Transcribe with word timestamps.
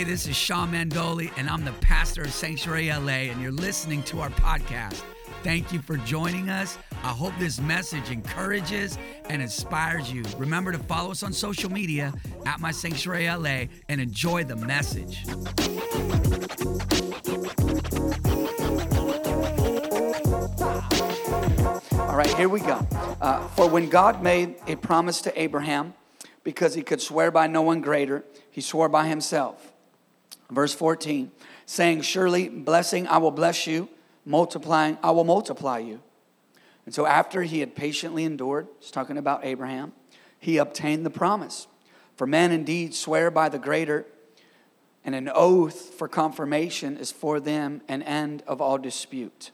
Hey, 0.00 0.04
this 0.04 0.26
is 0.26 0.34
Sean 0.34 0.72
Mandoli, 0.72 1.30
and 1.36 1.46
I'm 1.46 1.62
the 1.62 1.74
pastor 1.82 2.22
of 2.22 2.32
Sanctuary 2.32 2.88
LA, 2.88 3.28
and 3.28 3.38
you're 3.42 3.52
listening 3.52 4.02
to 4.04 4.20
our 4.20 4.30
podcast. 4.30 5.02
Thank 5.42 5.74
you 5.74 5.82
for 5.82 5.98
joining 5.98 6.48
us. 6.48 6.78
I 7.04 7.08
hope 7.08 7.34
this 7.38 7.60
message 7.60 8.10
encourages 8.10 8.96
and 9.28 9.42
inspires 9.42 10.10
you. 10.10 10.22
Remember 10.38 10.72
to 10.72 10.78
follow 10.78 11.10
us 11.10 11.22
on 11.22 11.34
social 11.34 11.70
media 11.70 12.14
at 12.46 12.60
My 12.60 12.70
Sanctuary 12.70 13.28
LA 13.28 13.66
and 13.90 14.00
enjoy 14.00 14.42
the 14.42 14.56
message. 14.56 15.22
All 22.00 22.16
right, 22.16 22.34
here 22.38 22.48
we 22.48 22.60
go. 22.60 22.88
Uh, 23.20 23.46
for 23.48 23.68
when 23.68 23.90
God 23.90 24.22
made 24.22 24.54
a 24.66 24.76
promise 24.76 25.20
to 25.20 25.38
Abraham, 25.38 25.92
because 26.42 26.72
he 26.72 26.80
could 26.80 27.02
swear 27.02 27.30
by 27.30 27.46
no 27.46 27.60
one 27.60 27.82
greater, 27.82 28.24
he 28.50 28.62
swore 28.62 28.88
by 28.88 29.06
himself. 29.06 29.74
Verse 30.50 30.74
14, 30.74 31.30
saying, 31.66 32.02
Surely 32.02 32.48
blessing 32.48 33.06
I 33.06 33.18
will 33.18 33.30
bless 33.30 33.66
you, 33.66 33.88
multiplying 34.24 34.98
I 35.02 35.12
will 35.12 35.24
multiply 35.24 35.78
you. 35.78 36.00
And 36.84 36.94
so 36.94 37.06
after 37.06 37.42
he 37.42 37.60
had 37.60 37.74
patiently 37.76 38.24
endured, 38.24 38.66
he's 38.80 38.90
talking 38.90 39.16
about 39.16 39.44
Abraham, 39.44 39.92
he 40.38 40.56
obtained 40.56 41.06
the 41.06 41.10
promise. 41.10 41.68
For 42.16 42.26
men 42.26 42.52
indeed 42.52 42.94
swear 42.94 43.30
by 43.30 43.48
the 43.48 43.58
greater, 43.58 44.06
and 45.04 45.14
an 45.14 45.30
oath 45.34 45.94
for 45.94 46.08
confirmation 46.08 46.96
is 46.96 47.12
for 47.12 47.40
them 47.40 47.80
an 47.88 48.02
end 48.02 48.42
of 48.46 48.60
all 48.60 48.76
dispute. 48.76 49.52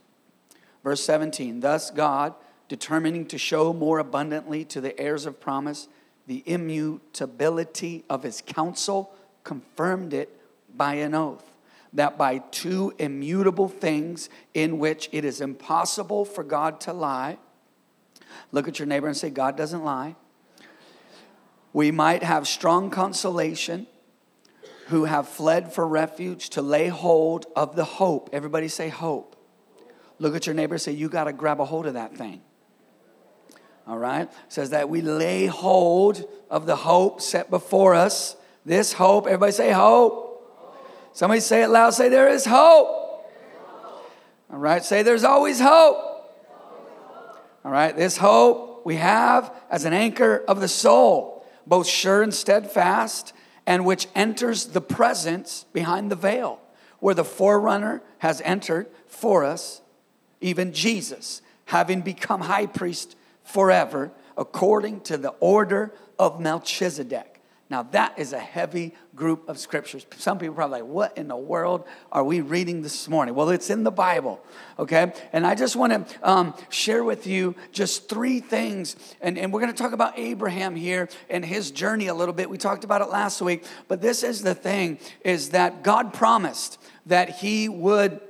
Verse 0.82 1.04
17, 1.04 1.60
thus 1.60 1.90
God, 1.90 2.34
determining 2.68 3.26
to 3.26 3.38
show 3.38 3.73
more 3.73 3.99
abundantly 3.99 4.65
to 4.65 4.80
the 4.80 4.99
heirs 4.99 5.26
of 5.26 5.40
promise 5.40 5.88
the 6.26 6.43
immutability 6.46 8.04
of 8.10 8.24
his 8.24 8.43
counsel, 8.45 9.12
confirmed 9.45 10.12
it 10.12 10.35
by 10.77 10.95
an 10.95 11.15
oath. 11.15 11.45
That 11.93 12.19
by 12.19 12.38
two 12.38 12.93
immutable 12.99 13.69
things 13.69 14.29
in 14.55 14.79
which 14.79 15.09
it 15.13 15.24
is 15.24 15.41
impossible 15.41 16.24
for 16.24 16.45
God 16.45 16.80
to 16.83 16.93
lie, 16.93 17.38
look 18.52 18.68
at 18.68 18.79
your 18.79 18.87
neighbor 18.87 19.07
and 19.07 19.16
say, 19.16 19.30
God 19.30 19.57
doesn't 19.57 19.83
lie. 19.83 20.16
We 21.73 21.91
might 21.91 22.23
have 22.23 22.46
strong 22.46 22.91
consolation 22.91 23.87
who 24.88 25.05
have 25.05 25.29
fled 25.29 25.73
for 25.73 25.87
refuge 25.87 26.51
to 26.51 26.63
lay 26.63 26.88
hold 26.88 27.46
of 27.57 27.77
the 27.77 27.85
hope. 27.85 28.30
Everybody 28.33 28.68
say 28.68 28.88
hope. 28.88 29.37
Look 30.18 30.35
at 30.35 30.46
your 30.46 30.55
neighbor 30.55 30.79
say, 30.79 30.93
You 30.93 31.09
got 31.09 31.24
to 31.24 31.33
grab 31.33 31.61
a 31.61 31.65
hold 31.65 31.87
of 31.87 31.95
that 31.95 32.16
thing 32.16 32.43
all 33.87 33.99
right? 33.99 34.29
Says 34.49 34.71
that 34.71 34.88
we 34.88 35.01
lay 35.01 35.46
hold 35.46 36.24
of 36.51 36.66
the 36.66 36.77
hope 36.77 37.21
set 37.21 37.51
before 37.51 37.95
us. 37.95 38.37
This 38.65 38.93
hope, 38.93 39.27
everybody 39.27 39.52
say 39.52 39.71
hope. 39.71 40.26
Somebody 41.16 41.40
say 41.40 41.62
it 41.62 41.68
loud, 41.68 41.95
say 41.95 42.10
there 42.10 42.28
is 42.28 42.45
hope. 42.45 43.24
All 44.52 44.59
right, 44.59 44.84
say 44.84 45.02
there's 45.02 45.24
always 45.24 45.59
hope. 45.59 45.96
All 47.64 47.72
right, 47.72 47.96
this 47.96 48.18
hope 48.18 48.84
we 48.84 48.96
have 48.96 49.50
as 49.70 49.87
an 49.87 49.94
anchor 49.94 50.44
of 50.46 50.60
the 50.60 50.68
soul, 50.68 51.46
both 51.66 51.87
sure 51.87 52.22
and 52.22 52.34
steadfast, 52.34 53.32
and 53.64 53.87
which 53.87 54.09
enters 54.14 54.66
the 54.66 54.82
presence 54.82 55.64
behind 55.72 56.10
the 56.10 56.16
veil, 56.16 56.60
where 56.98 57.14
the 57.14 57.24
forerunner 57.24 58.02
has 58.18 58.42
entered 58.42 58.87
for 59.06 59.42
us, 59.42 59.80
even 60.42 60.74
Jesus, 60.74 61.40
having 61.64 62.02
become 62.02 62.42
high 62.42 62.66
priest 62.66 63.16
forever 63.42 64.12
according 64.37 65.00
to 65.00 65.16
the 65.16 65.31
order 65.41 65.94
of 66.19 66.38
Melchizedek. 66.41 67.36
Now, 67.69 67.82
that 67.82 68.16
is 68.16 68.32
a 68.32 68.38
heavy 68.38 68.94
group 69.16 69.49
of 69.49 69.59
scriptures. 69.59 70.06
Some 70.16 70.38
people 70.38 70.53
are 70.53 70.56
probably 70.56 70.82
like, 70.82 70.88
what 70.88 71.19
in 71.19 71.27
the 71.27 71.37
world 71.37 71.84
are 72.12 72.22
we 72.22 72.41
reading 72.41 72.82
this 72.82 73.09
morning? 73.09 73.34
Well, 73.34 73.50
it's 73.50 73.71
in 73.71 73.82
the 73.82 73.91
Bible, 73.91 74.41
okay? 74.78 75.12
And 75.32 75.44
I 75.44 75.56
just 75.56 75.75
want 75.75 75.93
to 75.93 76.28
um, 76.28 76.55
share 76.69 77.03
with 77.03 77.26
you 77.26 77.56
just 77.72 78.09
three 78.09 78.38
things. 78.38 78.94
And, 79.21 79.37
and 79.37 79.53
we're 79.53 79.60
going 79.60 79.72
to 79.72 79.82
talk 79.82 79.93
about 79.93 80.16
Abraham 80.16 80.76
here 80.76 81.09
and 81.28 81.44
his 81.44 81.72
journey 81.72 82.06
a 82.06 82.15
little 82.15 82.34
bit. 82.34 82.49
We 82.49 82.56
talked 82.56 82.84
about 82.84 83.00
it 83.03 83.09
last 83.09 83.43
week. 83.43 83.65
But 83.88 84.00
this 84.00 84.22
is 84.22 84.43
the 84.43 84.55
thing, 84.55 85.00
is 85.25 85.50
that 85.50 85.82
God 85.82 86.12
promised 86.12 86.78
that 87.06 87.31
he 87.31 87.69
would 87.69 88.21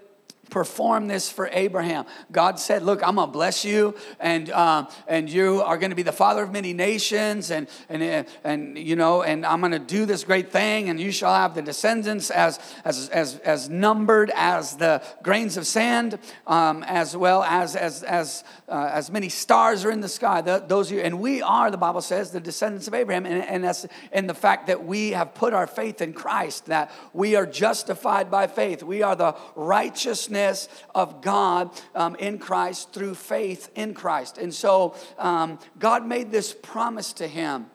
perform 0.56 1.06
this 1.06 1.30
for 1.30 1.50
Abraham. 1.52 2.06
God 2.32 2.58
said, 2.58 2.82
"Look, 2.82 3.06
I'm 3.06 3.16
gonna 3.16 3.30
bless 3.30 3.62
you, 3.62 3.94
and 4.18 4.48
uh, 4.48 4.86
and 5.06 5.28
you 5.28 5.60
are 5.60 5.76
gonna 5.76 5.94
be 5.94 6.02
the 6.02 6.18
father 6.24 6.44
of 6.44 6.50
many 6.50 6.72
nations, 6.72 7.50
and 7.50 7.68
and 7.90 8.26
and 8.42 8.78
you 8.78 8.96
know, 8.96 9.22
and 9.22 9.44
I'm 9.44 9.60
gonna 9.60 9.78
do 9.78 10.06
this 10.06 10.24
great 10.24 10.50
thing, 10.50 10.88
and 10.88 10.98
you 10.98 11.12
shall 11.12 11.34
have 11.34 11.54
the 11.54 11.60
descendants 11.60 12.30
as 12.30 12.58
as 12.86 13.10
as 13.10 13.38
as 13.40 13.68
numbered 13.68 14.32
as 14.34 14.76
the 14.78 15.02
grains 15.22 15.58
of 15.58 15.66
sand, 15.66 16.18
um, 16.46 16.82
as 16.84 17.14
well 17.14 17.42
as 17.42 17.76
as 17.76 18.02
as 18.02 18.42
uh, 18.70 18.88
as 18.90 19.10
many 19.10 19.28
stars 19.28 19.84
are 19.84 19.90
in 19.90 20.00
the 20.00 20.08
sky. 20.08 20.40
The, 20.40 20.64
those 20.66 20.90
you, 20.90 21.00
and 21.00 21.20
we 21.20 21.42
are, 21.42 21.70
the 21.70 21.76
Bible 21.76 22.00
says, 22.00 22.30
the 22.30 22.40
descendants 22.40 22.88
of 22.88 22.94
Abraham, 22.94 23.26
and 23.26 23.44
and 23.44 23.62
that's 23.62 23.84
in 24.10 24.26
the 24.26 24.38
fact 24.46 24.68
that 24.68 24.86
we 24.86 25.10
have 25.10 25.34
put 25.34 25.52
our 25.52 25.66
faith 25.66 26.00
in 26.00 26.14
Christ, 26.14 26.64
that 26.66 26.90
we 27.12 27.36
are 27.36 27.44
justified 27.44 28.30
by 28.30 28.46
faith, 28.46 28.82
we 28.82 29.02
are 29.02 29.14
the 29.14 29.36
righteousness." 29.54 30.45
Of 30.94 31.20
God 31.22 31.70
um, 31.94 32.14
in 32.16 32.38
Christ 32.38 32.92
through 32.92 33.14
faith 33.14 33.70
in 33.74 33.94
Christ. 33.94 34.38
And 34.38 34.52
so 34.52 34.94
um, 35.18 35.58
God 35.78 36.06
made 36.06 36.30
this 36.30 36.54
promise 36.54 37.12
to 37.14 37.26
him. 37.26 37.66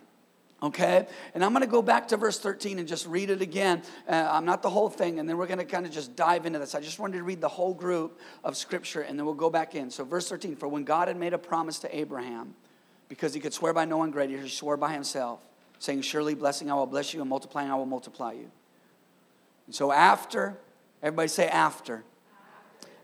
Okay, 0.63 1.07
and 1.33 1.43
I'm 1.43 1.53
going 1.53 1.63
to 1.63 1.67
go 1.67 1.81
back 1.81 2.09
to 2.09 2.17
verse 2.17 2.37
13 2.37 2.77
and 2.77 2.87
just 2.87 3.07
read 3.07 3.31
it 3.31 3.41
again. 3.41 3.81
Uh, 4.07 4.29
I'm 4.31 4.45
not 4.45 4.61
the 4.61 4.69
whole 4.69 4.89
thing, 4.89 5.19
and 5.19 5.27
then 5.27 5.37
we're 5.37 5.47
going 5.47 5.57
to 5.57 5.65
kind 5.65 5.87
of 5.87 5.91
just 5.91 6.15
dive 6.15 6.45
into 6.45 6.59
this. 6.59 6.75
I 6.75 6.81
just 6.81 6.99
wanted 6.99 7.17
to 7.17 7.23
read 7.23 7.41
the 7.41 7.47
whole 7.47 7.73
group 7.73 8.19
of 8.43 8.55
scripture, 8.55 9.01
and 9.01 9.17
then 9.17 9.25
we'll 9.25 9.33
go 9.33 9.49
back 9.49 9.73
in. 9.73 9.89
So, 9.89 10.03
verse 10.03 10.29
13 10.29 10.55
For 10.55 10.67
when 10.67 10.83
God 10.83 11.07
had 11.07 11.17
made 11.17 11.33
a 11.33 11.39
promise 11.39 11.79
to 11.79 11.97
Abraham, 11.97 12.53
because 13.09 13.33
he 13.33 13.39
could 13.39 13.53
swear 13.53 13.73
by 13.73 13.85
no 13.85 13.97
one 13.97 14.11
greater, 14.11 14.37
he 14.37 14.49
swore 14.49 14.77
by 14.77 14.93
himself, 14.93 15.39
saying, 15.79 16.03
Surely 16.03 16.35
blessing 16.35 16.69
I 16.69 16.75
will 16.75 16.85
bless 16.85 17.11
you, 17.11 17.21
and 17.21 17.29
multiplying 17.29 17.71
I 17.71 17.75
will 17.75 17.87
multiply 17.87 18.33
you. 18.33 18.51
And 19.65 19.73
so, 19.73 19.91
after, 19.91 20.59
everybody 21.01 21.27
say, 21.27 21.47
after 21.47 22.03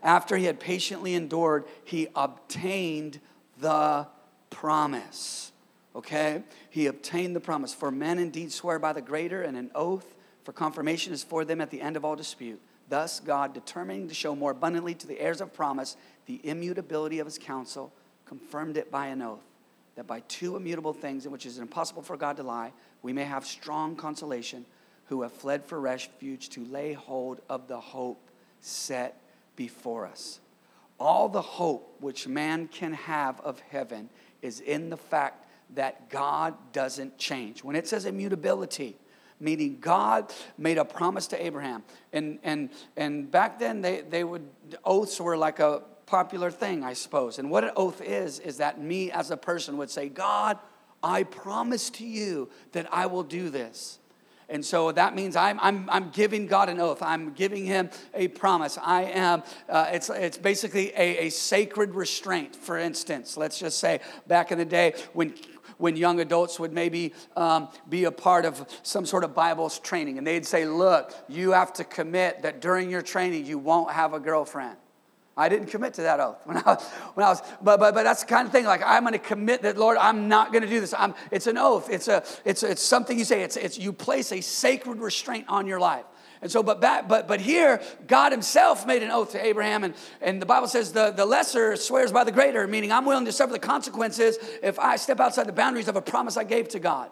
after 0.02 0.36
he 0.36 0.44
had 0.44 0.60
patiently 0.60 1.14
endured, 1.14 1.64
he 1.84 2.08
obtained 2.14 3.20
the 3.60 4.06
promise. 4.50 5.52
Okay? 5.94 6.42
He 6.70 6.86
obtained 6.86 7.34
the 7.34 7.40
promise. 7.40 7.74
For 7.74 7.90
men 7.90 8.18
indeed 8.18 8.52
swear 8.52 8.78
by 8.78 8.92
the 8.92 9.02
greater, 9.02 9.42
and 9.42 9.56
an 9.56 9.70
oath 9.74 10.14
for 10.44 10.52
confirmation 10.52 11.12
is 11.12 11.22
for 11.22 11.44
them 11.44 11.60
at 11.60 11.70
the 11.70 11.80
end 11.80 11.96
of 11.96 12.04
all 12.04 12.16
dispute. 12.16 12.60
Thus, 12.88 13.20
God, 13.20 13.52
determining 13.52 14.08
to 14.08 14.14
show 14.14 14.34
more 14.34 14.52
abundantly 14.52 14.94
to 14.94 15.06
the 15.06 15.20
heirs 15.20 15.40
of 15.40 15.52
promise 15.52 15.96
the 16.26 16.40
immutability 16.44 17.18
of 17.18 17.26
his 17.26 17.38
counsel, 17.38 17.92
confirmed 18.24 18.76
it 18.76 18.90
by 18.90 19.08
an 19.08 19.22
oath, 19.22 19.44
that 19.96 20.06
by 20.06 20.20
two 20.20 20.56
immutable 20.56 20.92
things 20.92 21.26
in 21.26 21.32
which 21.32 21.44
it 21.44 21.50
is 21.50 21.58
impossible 21.58 22.02
for 22.02 22.16
God 22.16 22.36
to 22.36 22.42
lie, 22.42 22.72
we 23.02 23.12
may 23.12 23.24
have 23.24 23.46
strong 23.46 23.96
consolation 23.96 24.64
who 25.06 25.22
have 25.22 25.32
fled 25.32 25.64
for 25.64 25.80
refuge 25.80 26.50
to 26.50 26.64
lay 26.66 26.92
hold 26.92 27.40
of 27.48 27.66
the 27.66 27.80
hope 27.80 28.30
set 28.60 29.20
before 29.58 30.06
us. 30.06 30.38
All 31.00 31.28
the 31.28 31.42
hope 31.42 31.96
which 31.98 32.28
man 32.28 32.68
can 32.68 32.92
have 32.92 33.40
of 33.40 33.60
heaven 33.70 34.08
is 34.40 34.60
in 34.60 34.88
the 34.88 34.96
fact 34.96 35.46
that 35.74 36.08
God 36.08 36.54
doesn't 36.72 37.18
change. 37.18 37.64
When 37.64 37.74
it 37.74 37.88
says 37.88 38.04
immutability, 38.04 38.96
meaning 39.40 39.78
God 39.80 40.32
made 40.56 40.78
a 40.78 40.84
promise 40.84 41.26
to 41.28 41.44
Abraham. 41.44 41.82
And, 42.12 42.38
and, 42.44 42.70
and 42.96 43.30
back 43.30 43.58
then, 43.58 43.82
they, 43.82 44.02
they 44.02 44.22
would, 44.22 44.48
oaths 44.84 45.20
were 45.20 45.36
like 45.36 45.58
a 45.58 45.82
popular 46.06 46.52
thing, 46.52 46.84
I 46.84 46.92
suppose. 46.92 47.40
And 47.40 47.50
what 47.50 47.64
an 47.64 47.72
oath 47.76 48.00
is, 48.00 48.38
is 48.38 48.58
that 48.58 48.80
me 48.80 49.10
as 49.10 49.32
a 49.32 49.36
person 49.36 49.76
would 49.76 49.90
say, 49.90 50.08
God, 50.08 50.56
I 51.02 51.24
promise 51.24 51.90
to 51.90 52.06
you 52.06 52.48
that 52.72 52.86
I 52.92 53.06
will 53.06 53.24
do 53.24 53.50
this. 53.50 53.98
And 54.50 54.64
so 54.64 54.92
that 54.92 55.14
means 55.14 55.36
I'm, 55.36 55.58
I'm, 55.60 55.88
I'm 55.90 56.10
giving 56.10 56.46
God 56.46 56.68
an 56.68 56.80
oath. 56.80 57.02
I'm 57.02 57.32
giving 57.32 57.66
him 57.66 57.90
a 58.14 58.28
promise. 58.28 58.78
I 58.82 59.02
am, 59.02 59.42
uh, 59.68 59.90
it's, 59.92 60.08
it's 60.08 60.38
basically 60.38 60.90
a, 60.96 61.26
a 61.26 61.28
sacred 61.28 61.94
restraint, 61.94 62.56
for 62.56 62.78
instance. 62.78 63.36
Let's 63.36 63.58
just 63.58 63.78
say 63.78 64.00
back 64.26 64.50
in 64.50 64.58
the 64.58 64.64
day 64.64 64.94
when 65.12 65.34
when 65.78 65.96
young 65.96 66.18
adults 66.18 66.58
would 66.58 66.72
maybe 66.72 67.14
um, 67.36 67.68
be 67.88 68.04
a 68.04 68.10
part 68.10 68.44
of 68.44 68.66
some 68.82 69.06
sort 69.06 69.22
of 69.22 69.32
Bible 69.34 69.70
training, 69.70 70.18
and 70.18 70.26
they'd 70.26 70.44
say, 70.44 70.66
Look, 70.66 71.14
you 71.28 71.52
have 71.52 71.72
to 71.74 71.84
commit 71.84 72.42
that 72.42 72.60
during 72.60 72.90
your 72.90 73.02
training 73.02 73.46
you 73.46 73.58
won't 73.58 73.92
have 73.92 74.12
a 74.12 74.20
girlfriend. 74.20 74.76
I 75.38 75.48
didn't 75.48 75.68
commit 75.68 75.94
to 75.94 76.02
that 76.02 76.18
oath 76.18 76.40
when 76.44 76.56
I 76.56 76.62
was, 76.62 76.84
when 77.14 77.24
I 77.24 77.28
was 77.30 77.42
but, 77.62 77.78
but, 77.78 77.94
but 77.94 78.02
that's 78.02 78.22
the 78.22 78.26
kind 78.26 78.44
of 78.44 78.52
thing 78.52 78.64
like 78.64 78.82
I'm 78.84 79.04
going 79.04 79.12
to 79.12 79.20
commit 79.20 79.62
that, 79.62 79.78
Lord, 79.78 79.96
I'm 79.96 80.28
not 80.28 80.52
going 80.52 80.62
to 80.64 80.68
do 80.68 80.80
this. 80.80 80.92
I'm, 80.92 81.14
it's 81.30 81.46
an 81.46 81.56
oath. 81.56 81.88
It's, 81.88 82.08
a, 82.08 82.24
it's, 82.44 82.64
it's 82.64 82.82
something 82.82 83.16
you 83.16 83.24
say. 83.24 83.42
It's, 83.42 83.56
it's, 83.56 83.78
you 83.78 83.92
place 83.92 84.32
a 84.32 84.40
sacred 84.40 84.98
restraint 84.98 85.44
on 85.48 85.68
your 85.68 85.78
life. 85.78 86.04
And 86.42 86.50
so, 86.50 86.62
but, 86.62 86.80
back, 86.80 87.08
but, 87.08 87.28
but 87.28 87.40
here, 87.40 87.80
God 88.06 88.32
himself 88.32 88.84
made 88.84 89.02
an 89.02 89.10
oath 89.10 89.32
to 89.32 89.44
Abraham, 89.44 89.84
and, 89.84 89.94
and 90.20 90.42
the 90.42 90.46
Bible 90.46 90.68
says 90.68 90.92
the, 90.92 91.10
the 91.12 91.24
lesser 91.24 91.76
swears 91.76 92.12
by 92.12 92.24
the 92.24 92.32
greater, 92.32 92.66
meaning 92.66 92.90
I'm 92.90 93.04
willing 93.04 93.24
to 93.24 93.32
suffer 93.32 93.52
the 93.52 93.58
consequences 93.58 94.38
if 94.62 94.78
I 94.78 94.96
step 94.96 95.20
outside 95.20 95.46
the 95.46 95.52
boundaries 95.52 95.88
of 95.88 95.96
a 95.96 96.02
promise 96.02 96.36
I 96.36 96.44
gave 96.44 96.68
to 96.70 96.80
God. 96.80 97.10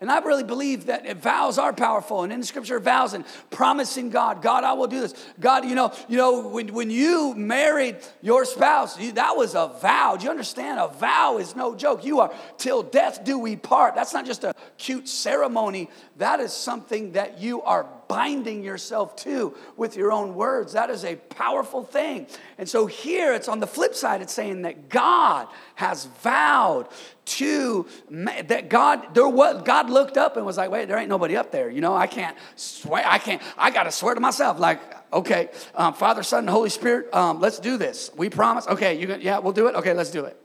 And 0.00 0.12
I 0.12 0.20
really 0.20 0.44
believe 0.44 0.86
that 0.86 1.16
vows 1.16 1.58
are 1.58 1.72
powerful. 1.72 2.22
And 2.22 2.32
in 2.32 2.38
the 2.38 2.46
scripture, 2.46 2.78
vows 2.78 3.14
and 3.14 3.24
promising 3.50 4.10
God, 4.10 4.42
God, 4.42 4.62
I 4.62 4.74
will 4.74 4.86
do 4.86 5.00
this. 5.00 5.12
God, 5.40 5.64
you 5.64 5.74
know, 5.74 5.92
you 6.08 6.16
know, 6.16 6.46
when, 6.46 6.72
when 6.72 6.88
you 6.88 7.34
married 7.34 7.96
your 8.22 8.44
spouse, 8.44 8.98
you, 9.00 9.10
that 9.12 9.36
was 9.36 9.56
a 9.56 9.66
vow. 9.80 10.16
Do 10.16 10.24
you 10.24 10.30
understand? 10.30 10.78
A 10.78 10.86
vow 10.86 11.38
is 11.38 11.56
no 11.56 11.74
joke. 11.74 12.04
You 12.04 12.20
are 12.20 12.32
till 12.58 12.84
death 12.84 13.24
do 13.24 13.40
we 13.40 13.56
part. 13.56 13.96
That's 13.96 14.14
not 14.14 14.24
just 14.24 14.44
a 14.44 14.54
cute 14.76 15.08
ceremony. 15.08 15.90
That 16.18 16.38
is 16.38 16.52
something 16.52 17.12
that 17.12 17.40
you 17.40 17.62
are 17.62 17.86
binding 18.08 18.64
yourself 18.64 19.14
to 19.16 19.54
with 19.76 19.96
your 19.96 20.10
own 20.10 20.34
words. 20.34 20.72
That 20.72 20.90
is 20.90 21.04
a 21.04 21.16
powerful 21.16 21.84
thing. 21.84 22.26
And 22.56 22.68
so 22.68 22.86
here 22.86 23.34
it's 23.34 23.48
on 23.48 23.60
the 23.60 23.66
flip 23.66 23.94
side, 23.94 24.22
it's 24.22 24.32
saying 24.32 24.62
that 24.62 24.88
God 24.88 25.48
has 25.74 26.06
vowed 26.22 26.88
to 27.26 27.86
that 28.10 28.70
God 28.70 29.14
there 29.14 29.28
what 29.28 29.64
God 29.64 29.90
looked 29.90 30.16
up 30.16 30.36
and 30.36 30.46
was 30.46 30.56
like, 30.56 30.70
wait, 30.70 30.88
there 30.88 30.98
ain't 30.98 31.10
nobody 31.10 31.36
up 31.36 31.52
there. 31.52 31.70
You 31.70 31.80
know, 31.80 31.94
I 31.94 32.06
can't 32.06 32.36
swear, 32.56 33.04
I 33.06 33.18
can't, 33.18 33.42
I 33.56 33.70
gotta 33.70 33.92
swear 33.92 34.14
to 34.14 34.20
myself, 34.20 34.58
like, 34.58 34.80
okay, 35.12 35.50
um, 35.74 35.94
Father, 35.94 36.22
Son, 36.22 36.40
and 36.40 36.50
Holy 36.50 36.70
Spirit, 36.70 37.12
um, 37.14 37.40
let's 37.40 37.58
do 37.58 37.76
this. 37.76 38.10
We 38.16 38.30
promise. 38.30 38.66
Okay, 38.66 38.98
you 38.98 39.14
yeah, 39.20 39.38
we'll 39.38 39.52
do 39.52 39.66
it. 39.66 39.74
Okay, 39.76 39.92
let's 39.92 40.10
do 40.10 40.24
it. 40.24 40.36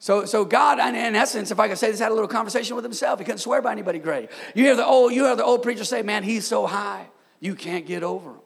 So, 0.00 0.24
so 0.24 0.46
God, 0.46 0.78
in 0.78 1.14
essence, 1.14 1.50
if 1.50 1.60
I 1.60 1.68
could 1.68 1.76
say 1.76 1.90
this, 1.90 2.00
had 2.00 2.10
a 2.10 2.14
little 2.14 2.26
conversation 2.26 2.74
with 2.74 2.84
himself. 2.84 3.18
He 3.18 3.24
couldn't 3.26 3.38
swear 3.38 3.60
by 3.60 3.70
anybody 3.70 3.98
great. 3.98 4.30
You 4.54 4.64
hear 4.64 4.74
the 4.74 4.84
old, 4.84 5.12
you 5.12 5.26
hear 5.26 5.36
the 5.36 5.44
old 5.44 5.62
preacher 5.62 5.84
say, 5.84 6.00
"Man, 6.00 6.22
he's 6.22 6.46
so 6.46 6.66
high, 6.66 7.06
you 7.38 7.54
can't 7.54 7.84
get 7.84 8.02
over 8.02 8.30
him. 8.30 8.40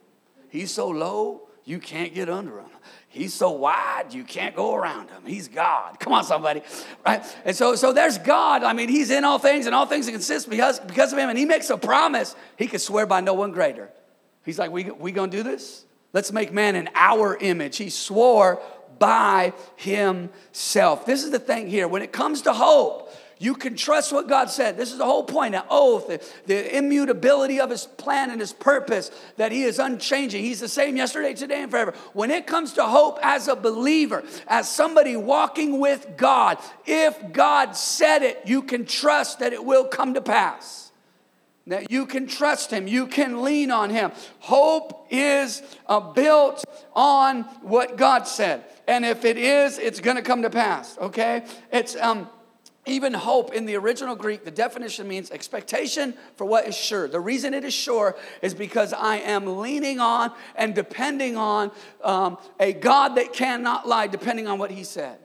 He's 0.51 0.73
so 0.73 0.89
low, 0.89 1.49
you 1.65 1.79
can't 1.79 2.13
get 2.13 2.29
under 2.29 2.59
him. 2.59 2.67
He's 3.09 3.33
so 3.33 3.53
wide, 3.53 4.07
you 4.11 4.25
can't 4.25 4.57
go 4.57 4.75
around 4.75 5.11
him. 5.11 5.23
He's 5.25 5.47
God. 5.47 6.01
Come 6.01 6.13
on, 6.13 6.25
somebody, 6.25 6.63
right? 7.07 7.25
And 7.45 7.55
so, 7.55 7.77
so 7.77 7.93
there's 7.93 8.19
God. 8.19 8.65
I 8.65 8.73
mean, 8.73 8.89
He's 8.89 9.13
in 9.13 9.23
all 9.23 9.39
things, 9.39 9.67
and 9.67 9.75
all 9.77 9.87
things 9.87 10.11
consist 10.11 10.51
because 10.51 10.81
because 10.81 11.13
of 11.13 11.21
Him. 11.21 11.29
And 11.29 11.39
He 11.39 11.45
makes 11.45 11.71
a 11.71 11.77
promise. 11.77 12.35
He 12.59 12.67
can 12.67 12.81
swear 12.81 13.07
by 13.07 13.21
no 13.21 13.35
one 13.35 13.53
greater. 13.53 13.93
He's 14.45 14.59
like, 14.59 14.73
we 14.73 14.91
we 14.91 15.13
gonna 15.13 15.31
do 15.31 15.45
this? 15.45 15.85
Let's 16.13 16.33
make 16.33 16.53
man 16.53 16.75
in 16.75 16.89
our 16.97 17.37
image. 17.37 17.77
He 17.77 17.91
swore 17.91 18.61
by 18.99 19.53
himself. 19.77 21.07
This 21.07 21.25
is 21.25 21.31
the 21.31 21.39
thing 21.39 21.69
here. 21.69 21.89
When 21.89 22.03
it 22.03 22.13
comes 22.13 22.43
to 22.43 22.53
hope, 22.53 23.13
you 23.39 23.55
can 23.55 23.77
trust 23.77 24.13
what 24.13 24.29
God 24.29 24.49
said. 24.51 24.77
This 24.77 24.93
is 24.93 24.99
the 24.99 25.05
whole 25.05 25.25
point. 25.25 25.55
An 25.55 25.65
oath, 25.69 26.07
the, 26.07 26.21
the, 26.47 26.77
immutability 26.77 27.61
of 27.61 27.69
his 27.69 27.85
plan 27.85 28.31
and 28.31 28.41
his 28.41 28.53
purpose, 28.53 29.11
that 29.37 29.53
he 29.53 29.65
is 29.65 29.79
unchanging. 29.79 30.43
He's 30.43 30.61
the 30.61 30.69
same 30.69 30.97
yesterday, 30.97 31.35
today, 31.35 31.63
and 31.63 31.71
forever. 31.71 31.95
When 32.13 32.31
it 32.31 32.47
comes 32.47 32.75
to 32.75 32.85
hope 32.85 33.19
as 33.23 33.49
a 33.49 33.57
believer, 33.57 34.23
as 34.47 34.71
somebody 34.71 35.17
walking 35.17 35.81
with 35.81 36.17
God, 36.17 36.59
if 36.87 37.33
God 37.33 37.77
said 37.77 38.23
it, 38.23 38.41
you 38.47 38.63
can 38.63 38.87
trust 38.87 39.41
that 39.41 39.53
it 39.53 39.65
will 39.65 39.85
come 39.85 40.15
to 40.15 40.23
pass 40.23 40.84
that 41.67 41.91
you 41.91 42.07
can 42.07 42.27
trust 42.27 42.71
him 42.71 42.87
you 42.87 43.07
can 43.07 43.43
lean 43.43 43.71
on 43.71 43.91
him 43.91 44.13
hope 44.41 45.07
is 45.11 45.63
uh, 45.87 46.01
built 46.01 46.65
on 46.95 47.43
what 47.63 47.97
god 47.97 48.27
said 48.27 48.65
and 48.87 49.05
if 49.05 49.25
it 49.25 49.39
is, 49.39 49.79
it's 49.79 50.01
going 50.01 50.17
to 50.17 50.23
come 50.23 50.43
to 50.43 50.51
pass, 50.51 50.99
okay? 50.99 51.45
It's 51.73 51.97
um, 51.97 52.29
even 52.87 53.15
hope 53.15 53.55
in 53.55 53.65
the 53.65 53.77
original 53.77 54.15
Greek, 54.15 54.45
the 54.45 54.51
definition 54.51 55.09
means 55.09 55.31
expectation 55.31 56.15
for 56.37 56.45
what 56.45 56.69
is 56.69 56.77
sure. 56.77 57.09
The 57.09 57.21
reason 57.21 57.55
it 57.55 57.65
is 57.65 57.73
sure 57.73 58.17
is 58.43 58.53
because 58.53 58.93
I 58.93 59.17
am 59.17 59.59
leaning 59.59 60.01
on 60.01 60.33
and 60.55 60.75
depending 60.75 61.37
on 61.37 61.71
um, 62.03 62.37
a 62.61 62.75
God 62.75 63.17
that 63.17 63.33
cannot 63.33 63.89
lie, 63.89 64.07
depending 64.07 64.49
on 64.49 64.59
what 64.59 64.71
He 64.71 64.85
said. 64.85 65.19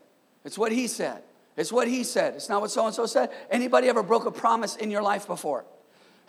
It's 0.46 0.58
what 0.58 0.72
He 0.72 0.88
said. 0.88 1.22
It's 1.58 1.74
what 1.74 1.90
He 1.90 2.06
said. 2.06 2.36
It's 2.36 2.48
not 2.48 2.62
what 2.62 2.72
so 2.72 2.86
and 2.86 2.96
so 2.96 3.06
said. 3.06 3.30
Anybody 3.52 3.90
ever 3.90 4.04
broke 4.04 4.26
a 4.26 4.32
promise 4.32 4.78
in 4.78 4.90
your 4.90 5.02
life 5.02 5.28
before? 5.28 5.66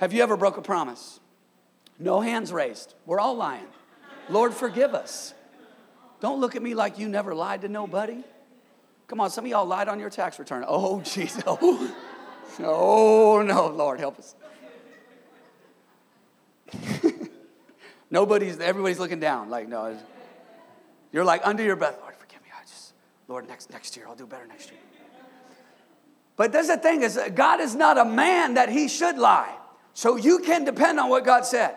Have 0.00 0.14
you 0.14 0.22
ever 0.22 0.34
broke 0.34 0.56
a 0.56 0.62
promise? 0.62 1.20
No 1.98 2.22
hands 2.22 2.54
raised. 2.54 2.94
We're 3.04 3.20
all 3.20 3.34
lying. 3.34 3.66
Lord, 4.30 4.54
forgive 4.54 4.94
us. 4.94 5.34
Don't 6.20 6.40
look 6.40 6.56
at 6.56 6.62
me 6.62 6.72
like 6.72 6.98
you 6.98 7.06
never 7.06 7.34
lied 7.34 7.60
to 7.60 7.68
nobody. 7.68 8.24
Come 9.08 9.20
on, 9.20 9.28
some 9.28 9.44
of 9.44 9.50
y'all 9.50 9.66
lied 9.66 9.88
on 9.88 10.00
your 10.00 10.08
tax 10.08 10.38
return. 10.38 10.64
Oh, 10.66 11.00
jeez. 11.04 11.42
Oh. 11.46 11.94
oh, 12.60 13.42
no, 13.42 13.66
Lord, 13.66 14.00
help 14.00 14.18
us. 14.18 14.34
Nobody's, 18.10 18.58
everybody's 18.58 18.98
looking 18.98 19.20
down. 19.20 19.50
Like, 19.50 19.68
no. 19.68 19.98
You're 21.12 21.24
like 21.24 21.42
under 21.44 21.62
your 21.62 21.76
breath, 21.76 21.98
Lord, 22.00 22.16
forgive 22.16 22.40
me. 22.40 22.48
I 22.58 22.64
just, 22.64 22.94
Lord, 23.28 23.46
next, 23.46 23.70
next 23.70 23.98
year, 23.98 24.06
I'll 24.08 24.16
do 24.16 24.26
better 24.26 24.46
next 24.46 24.70
year. 24.70 24.80
But 26.36 26.52
that's 26.52 26.68
the 26.68 26.78
thing 26.78 27.02
is, 27.02 27.20
God 27.34 27.60
is 27.60 27.74
not 27.74 27.98
a 27.98 28.04
man 28.06 28.54
that 28.54 28.70
he 28.70 28.88
should 28.88 29.18
lie. 29.18 29.56
So 30.00 30.16
you 30.16 30.38
can 30.38 30.64
depend 30.64 30.98
on 30.98 31.10
what 31.10 31.26
God 31.26 31.44
said. 31.44 31.74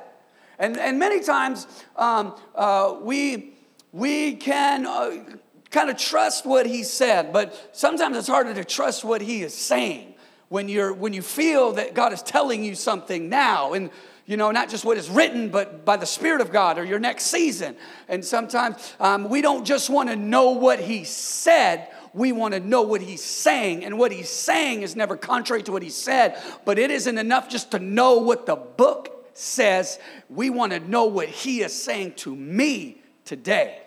And, 0.58 0.78
and 0.78 0.98
many 0.98 1.20
times 1.20 1.68
um, 1.98 2.34
uh, 2.56 2.96
we, 3.02 3.52
we 3.92 4.36
can 4.36 4.86
uh, 4.86 5.25
kind 5.72 5.90
of 5.90 5.98
trust 5.98 6.46
what 6.46 6.66
he 6.66 6.84
said, 6.84 7.34
but 7.34 7.72
sometimes 7.74 8.16
it's 8.16 8.30
harder 8.30 8.54
to 8.54 8.64
trust 8.64 9.04
what 9.04 9.20
he 9.22 9.44
is 9.44 9.54
saying 9.54 10.14
when 10.48 10.70
you're 10.70 10.94
when 10.94 11.12
you 11.12 11.22
feel 11.22 11.74
that 11.74 11.96
God 11.96 12.14
is 12.14 12.22
telling 12.22 12.64
you 12.64 12.75
something 12.75 13.28
now 13.28 13.74
and 13.74 13.90
you 14.25 14.38
know 14.38 14.52
not 14.52 14.70
just 14.70 14.86
what 14.86 14.96
is 14.98 15.10
written 15.10 15.50
but 15.50 15.84
by 15.84 15.98
the 15.98 16.06
spirit 16.06 16.40
of 16.40 16.52
god 16.52 16.78
or 16.78 16.86
your 16.86 17.00
next 17.00 17.25
season 17.25 17.75
and 18.08 18.24
sometimes 18.24 18.94
um, 19.00 19.28
we 19.28 19.42
don't 19.42 19.66
just 19.66 19.90
want 19.90 20.10
to 20.10 20.16
know 20.16 20.52
what 20.52 20.80
he 20.80 21.04
said 21.04 21.90
we 22.13 22.31
want 22.31 22.54
to 22.54 22.60
know 22.60 22.81
what 22.81 23.01
he's 23.01 23.24
saying 23.24 23.83
and 23.83 23.98
what 23.98 24.12
he's 24.12 24.30
saying 24.30 24.81
is 24.81 24.95
never 24.95 25.18
contrary 25.18 25.63
to 25.63 25.71
what 25.71 25.83
he 25.83 25.89
said 25.89 26.42
but 26.65 26.77
it 26.80 26.92
isn't 26.92 27.18
enough 27.18 27.50
just 27.50 27.71
to 27.71 27.80
know 27.80 28.19
what 28.19 28.45
the 28.45 28.56
book 28.56 29.30
says 29.33 30.00
we 30.30 30.50
want 30.50 30.71
to 30.71 30.80
know 30.80 31.06
what 31.06 31.27
he 31.27 31.62
is 31.62 31.74
saying 31.74 32.13
to 32.13 32.36
me 32.36 33.01
today 33.25 33.83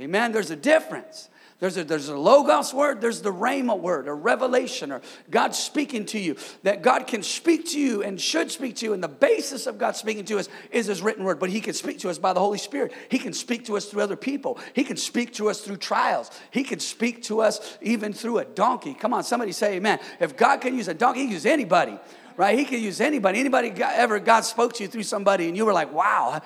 Amen. 0.00 0.30
There's 0.30 0.50
a 0.50 0.56
difference. 0.56 1.28
There's 1.60 1.76
a, 1.76 1.82
there's 1.82 2.08
a 2.08 2.16
logos 2.16 2.72
word, 2.72 3.00
there's 3.00 3.20
the 3.20 3.32
rhema 3.32 3.76
word, 3.76 4.06
a 4.06 4.14
revelation, 4.14 4.92
or 4.92 5.00
God 5.28 5.56
speaking 5.56 6.06
to 6.06 6.18
you. 6.18 6.36
That 6.62 6.82
God 6.82 7.08
can 7.08 7.24
speak 7.24 7.66
to 7.70 7.80
you 7.80 8.04
and 8.04 8.20
should 8.20 8.52
speak 8.52 8.76
to 8.76 8.86
you. 8.86 8.92
And 8.92 9.02
the 9.02 9.08
basis 9.08 9.66
of 9.66 9.76
God 9.76 9.96
speaking 9.96 10.24
to 10.26 10.38
us 10.38 10.48
is 10.70 10.86
His 10.86 11.02
written 11.02 11.24
word. 11.24 11.40
But 11.40 11.50
He 11.50 11.60
can 11.60 11.74
speak 11.74 11.98
to 12.00 12.10
us 12.10 12.18
by 12.18 12.32
the 12.32 12.38
Holy 12.38 12.58
Spirit. 12.58 12.92
He 13.08 13.18
can 13.18 13.32
speak 13.32 13.64
to 13.64 13.76
us 13.76 13.86
through 13.86 14.02
other 14.02 14.14
people. 14.14 14.60
He 14.72 14.84
can 14.84 14.96
speak 14.96 15.32
to 15.34 15.50
us 15.50 15.60
through 15.60 15.78
trials. 15.78 16.30
He 16.52 16.62
can 16.62 16.78
speak 16.78 17.24
to 17.24 17.40
us 17.40 17.76
even 17.82 18.12
through 18.12 18.38
a 18.38 18.44
donkey. 18.44 18.94
Come 18.94 19.12
on, 19.12 19.24
somebody 19.24 19.50
say 19.50 19.74
amen. 19.74 19.98
If 20.20 20.36
God 20.36 20.60
can 20.60 20.76
use 20.76 20.86
a 20.86 20.94
donkey, 20.94 21.20
He 21.20 21.26
can 21.26 21.34
use 21.34 21.46
anybody, 21.46 21.98
right? 22.36 22.56
He 22.56 22.66
can 22.66 22.80
use 22.80 23.00
anybody. 23.00 23.40
Anybody 23.40 23.72
ever 23.82 24.20
God 24.20 24.42
spoke 24.42 24.74
to 24.74 24.84
you 24.84 24.88
through 24.88 25.02
somebody 25.02 25.48
and 25.48 25.56
you 25.56 25.66
were 25.66 25.72
like, 25.72 25.92
wow, 25.92 26.40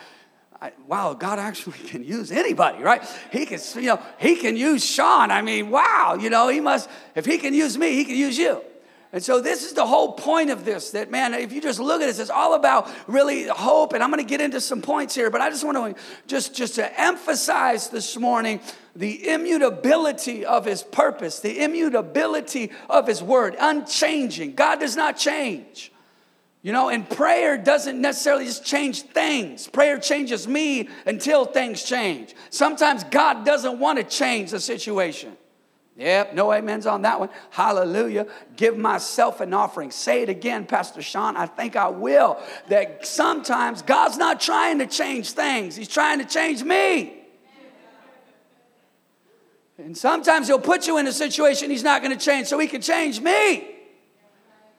Wow, 0.87 1.15
God 1.15 1.39
actually 1.39 1.79
can 1.87 2.05
use 2.05 2.31
anybody, 2.31 2.83
right? 2.83 3.03
He 3.31 3.47
can, 3.47 3.61
you 3.77 3.89
know, 3.89 4.03
he 4.19 4.37
can 4.37 4.57
use 4.57 4.85
Sean. 4.85 5.31
I 5.31 5.43
mean, 5.43 5.71
wow, 5.71 6.17
you 6.21 6.31
know, 6.31 6.49
he 6.49 6.61
must, 6.61 6.89
if 7.15 7.27
he 7.27 7.39
can 7.39 7.55
use 7.55 7.77
me, 7.77 7.95
he 7.95 8.05
can 8.05 8.17
use 8.17 8.39
you. 8.39 8.63
And 9.15 9.23
so 9.23 9.43
this 9.43 9.63
is 9.63 9.75
the 9.75 9.87
whole 9.87 10.13
point 10.13 10.49
of 10.49 10.65
this 10.65 10.93
that 10.93 11.11
man, 11.11 11.35
if 11.35 11.53
you 11.53 11.61
just 11.61 11.79
look 11.79 12.01
at 12.01 12.07
this, 12.07 12.19
it's 12.19 12.31
all 12.31 12.55
about 12.55 12.89
really 13.07 13.47
hope. 13.47 13.93
And 13.93 14.03
I'm 14.03 14.11
going 14.11 14.25
to 14.25 14.29
get 14.29 14.41
into 14.41 14.59
some 14.59 14.81
points 14.81 15.15
here, 15.15 15.29
but 15.29 15.43
I 15.43 15.51
just 15.51 15.65
want 15.65 15.77
to 15.77 16.03
just, 16.27 16.55
just 16.55 16.77
to 16.77 17.01
emphasize 17.01 17.91
this 17.91 18.17
morning 18.17 18.61
the 18.97 19.29
immutability 19.29 20.47
of 20.47 20.65
his 20.65 20.83
purpose, 20.83 21.41
the 21.41 21.63
immutability 21.63 22.73
of 22.89 23.07
his 23.07 23.23
word, 23.23 23.55
unchanging. 23.61 24.55
God 24.55 24.81
does 24.81 24.97
not 24.97 25.19
change. 25.19 25.92
You 26.63 26.73
know, 26.73 26.91
and 26.91 27.09
prayer 27.09 27.59
doesn't 27.59 28.01
necessarily 28.01 28.45
just 28.45 28.65
change 28.65 29.03
things. 29.03 29.67
Prayer 29.67 29.99
changes 29.99 30.47
me 30.47 30.89
until 31.07 31.45
things 31.45 31.83
change. 31.83 32.35
Sometimes 32.51 33.03
God 33.05 33.45
doesn't 33.45 33.81
want 33.81 33.99
to 33.99 34.05
change 34.05 34.53
the 34.53 34.61
situation. 34.61 35.37
Yep, 35.97 36.35
no 36.35 36.53
amens 36.53 36.87
on 36.87 37.03
that 37.03 37.19
one. 37.19 37.31
Hallelujah. 37.51 38.29
Give 38.57 38.79
myself 38.79 39.41
an 39.41 39.53
offering. 39.53 39.91
Say 39.91 40.23
it 40.23 40.29
again, 40.29 40.65
Pastor 40.65 41.03
Sean. 41.03 41.37
I 41.37 41.47
think 41.47 41.75
I 41.75 41.89
will. 41.89 42.39
That 42.69 43.07
sometimes 43.07 43.83
God's 43.83 44.17
not 44.17 44.41
trying 44.41 44.79
to 44.79 44.87
change 44.87 45.33
things, 45.33 45.75
He's 45.75 45.89
trying 45.89 46.21
to 46.21 46.25
change 46.25 46.63
me. 46.63 47.19
And 49.79 49.99
sometimes 49.99 50.47
He'll 50.47 50.61
put 50.61 50.87
you 50.87 50.99
in 50.99 51.09
a 51.09 51.13
situation 51.13 51.71
He's 51.71 51.83
not 51.83 52.03
going 52.03 52.17
to 52.17 52.25
change 52.25 52.47
so 52.47 52.59
He 52.59 52.69
can 52.69 52.81
change 52.81 53.21
me. 53.21 53.69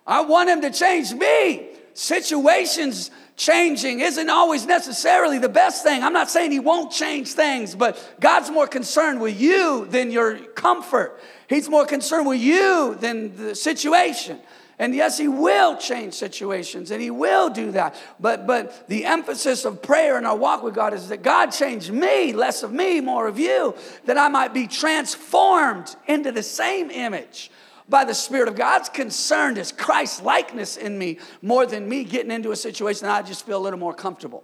I 0.08 0.22
want 0.22 0.50
Him 0.50 0.62
to 0.62 0.72
change 0.72 1.14
me 1.14 1.73
situations 1.94 3.12
changing 3.36 4.00
isn't 4.00 4.30
always 4.30 4.66
necessarily 4.66 5.40
the 5.40 5.50
best 5.50 5.84
thing. 5.84 6.04
I'm 6.04 6.14
not 6.14 6.30
saying 6.30 6.52
He 6.52 6.60
won't 6.60 6.92
change 6.92 7.34
things, 7.34 7.76
but 7.76 8.16
God's 8.20 8.50
more 8.50 8.68
concerned 8.68 9.22
with 9.22 9.40
you 9.40 9.88
than 9.90 10.12
your 10.12 10.38
comfort. 10.38 11.20
He's 11.48 11.70
more 11.70 11.86
concerned 11.86 12.28
with 12.28 12.40
you 12.40 12.96
than 13.00 13.36
the 13.36 13.56
situation. 13.56 14.40
And 14.80 14.96
yes, 14.96 15.20
he 15.20 15.28
will 15.28 15.78
change 15.78 16.16
situations 16.16 16.90
and 16.90 17.02
he 17.02 17.12
will 17.12 17.50
do 17.50 17.72
that. 17.72 17.96
But 18.20 18.48
but 18.48 18.88
the 18.88 19.06
emphasis 19.06 19.66
of 19.66 19.82
prayer 19.82 20.18
in 20.18 20.26
our 20.26 20.36
walk 20.36 20.64
with 20.64 20.74
God 20.74 20.94
is 20.94 21.10
that 21.10 21.22
God 21.22 21.52
change 21.52 21.92
me, 21.92 22.34
less 22.34 22.64
of 22.64 22.74
me, 22.74 23.00
more 23.00 23.28
of 23.28 23.38
you, 23.38 23.76
that 24.06 24.18
I 24.18 24.30
might 24.30 24.54
be 24.54 24.68
transformed 24.68 25.96
into 26.08 26.32
the 26.32 26.44
same 26.44 26.90
image 26.90 27.52
by 27.90 28.06
the 28.06 28.14
Spirit 28.14 28.48
of 28.48 28.56
God's 28.56 28.90
concerned 28.90 29.58
is 29.58 29.72
Christ 29.72 30.24
likeness 30.24 30.78
in 30.78 30.98
me 30.98 31.20
more 31.42 31.66
than 31.66 31.88
me 31.88 32.04
getting 32.04 32.32
into 32.32 32.52
a 32.52 32.56
situation 32.56 33.08
I 33.08 33.22
just 33.22 33.46
feel 33.46 33.58
a 33.58 33.64
little 33.64 33.80
more 33.80 33.94
comfortable. 33.94 34.44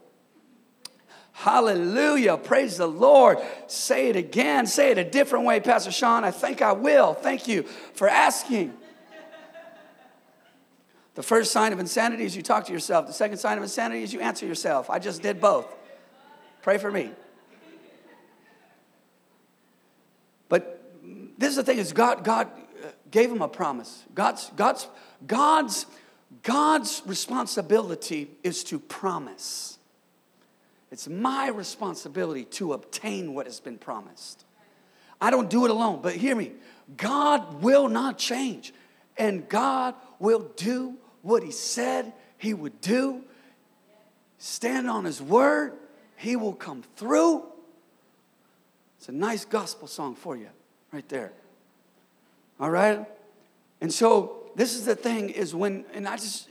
Hallelujah. 1.31 2.35
Praise 2.35 2.75
the 2.75 2.87
Lord. 2.87 3.37
Say 3.67 4.09
it 4.09 4.17
again. 4.17 4.67
Say 4.67 4.91
it 4.91 4.97
a 4.97 5.05
different 5.05 5.45
way, 5.45 5.61
Pastor 5.61 5.91
Sean. 5.91 6.25
I 6.25 6.31
think 6.31 6.61
I 6.61 6.73
will. 6.73 7.13
Thank 7.13 7.47
you 7.47 7.63
for 7.93 8.09
asking. 8.09 8.73
The 11.15 11.23
first 11.23 11.51
sign 11.51 11.71
of 11.71 11.79
insanity 11.79 12.25
is 12.25 12.35
you 12.35 12.41
talk 12.41 12.65
to 12.65 12.73
yourself. 12.73 13.07
The 13.07 13.13
second 13.13 13.37
sign 13.37 13.57
of 13.57 13.63
insanity 13.63 14.03
is 14.03 14.13
you 14.13 14.19
answer 14.19 14.45
yourself. 14.45 14.89
I 14.89 14.99
just 14.99 15.21
did 15.21 15.39
both. 15.39 15.65
Pray 16.61 16.77
for 16.77 16.91
me. 16.91 17.11
But 20.49 20.83
this 21.37 21.51
is 21.51 21.55
the 21.55 21.63
thing 21.63 21.77
is 21.77 21.93
God 21.93 22.23
God 22.23 22.49
gave 23.11 23.31
him 23.31 23.41
a 23.41 23.47
promise. 23.47 24.03
God's 24.13 24.51
God's 24.55 24.87
God's 25.25 25.85
God's 26.43 27.01
responsibility 27.05 28.29
is 28.43 28.63
to 28.65 28.79
promise. 28.79 29.77
It's 30.91 31.07
my 31.07 31.49
responsibility 31.49 32.45
to 32.45 32.73
obtain 32.73 33.33
what 33.33 33.45
has 33.45 33.59
been 33.59 33.77
promised. 33.77 34.45
I 35.21 35.31
don't 35.31 35.49
do 35.49 35.65
it 35.65 35.71
alone, 35.71 35.99
but 36.01 36.15
hear 36.15 36.35
me. 36.35 36.53
God 36.97 37.61
will 37.61 37.87
not 37.87 38.17
change, 38.17 38.73
and 39.17 39.47
God 39.47 39.95
will 40.19 40.51
do 40.55 40.95
what 41.21 41.43
He 41.43 41.51
said 41.51 42.13
He 42.37 42.53
would 42.53 42.81
do. 42.81 43.23
Stand 44.37 44.89
on 44.89 45.05
His 45.05 45.21
word, 45.21 45.73
He 46.15 46.35
will 46.35 46.53
come 46.53 46.83
through. 46.95 47.45
It's 48.97 49.09
a 49.09 49.13
nice 49.13 49.45
gospel 49.45 49.87
song 49.87 50.15
for 50.15 50.35
you, 50.35 50.49
right 50.91 51.07
there. 51.07 51.33
All 52.59 52.69
right? 52.69 53.05
And 53.81 53.91
so, 53.93 54.51
this 54.55 54.75
is 54.75 54.85
the 54.85 54.95
thing 54.95 55.29
is 55.29 55.55
when, 55.55 55.85
and 55.93 56.07
I 56.07 56.17
just 56.17 56.49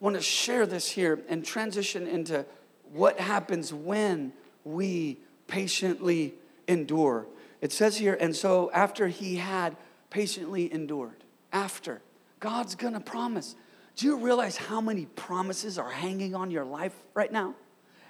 want 0.00 0.16
to 0.16 0.22
share 0.22 0.66
this 0.66 0.88
here 0.88 1.20
and 1.28 1.44
transition 1.44 2.06
into 2.06 2.44
what 2.92 3.20
happens 3.20 3.72
when 3.72 4.32
we 4.64 5.18
patiently 5.46 6.34
endure. 6.66 7.26
It 7.60 7.72
says 7.72 7.96
here, 7.96 8.16
and 8.20 8.34
so 8.34 8.70
after 8.72 9.08
he 9.08 9.36
had 9.36 9.76
patiently 10.10 10.72
endured, 10.72 11.24
after, 11.52 12.00
God's 12.40 12.74
gonna 12.74 13.00
promise. 13.00 13.54
Do 13.96 14.06
you 14.06 14.18
realize 14.18 14.56
how 14.56 14.80
many 14.80 15.06
promises 15.06 15.78
are 15.78 15.90
hanging 15.90 16.34
on 16.34 16.50
your 16.50 16.64
life 16.64 16.94
right 17.14 17.32
now? 17.32 17.54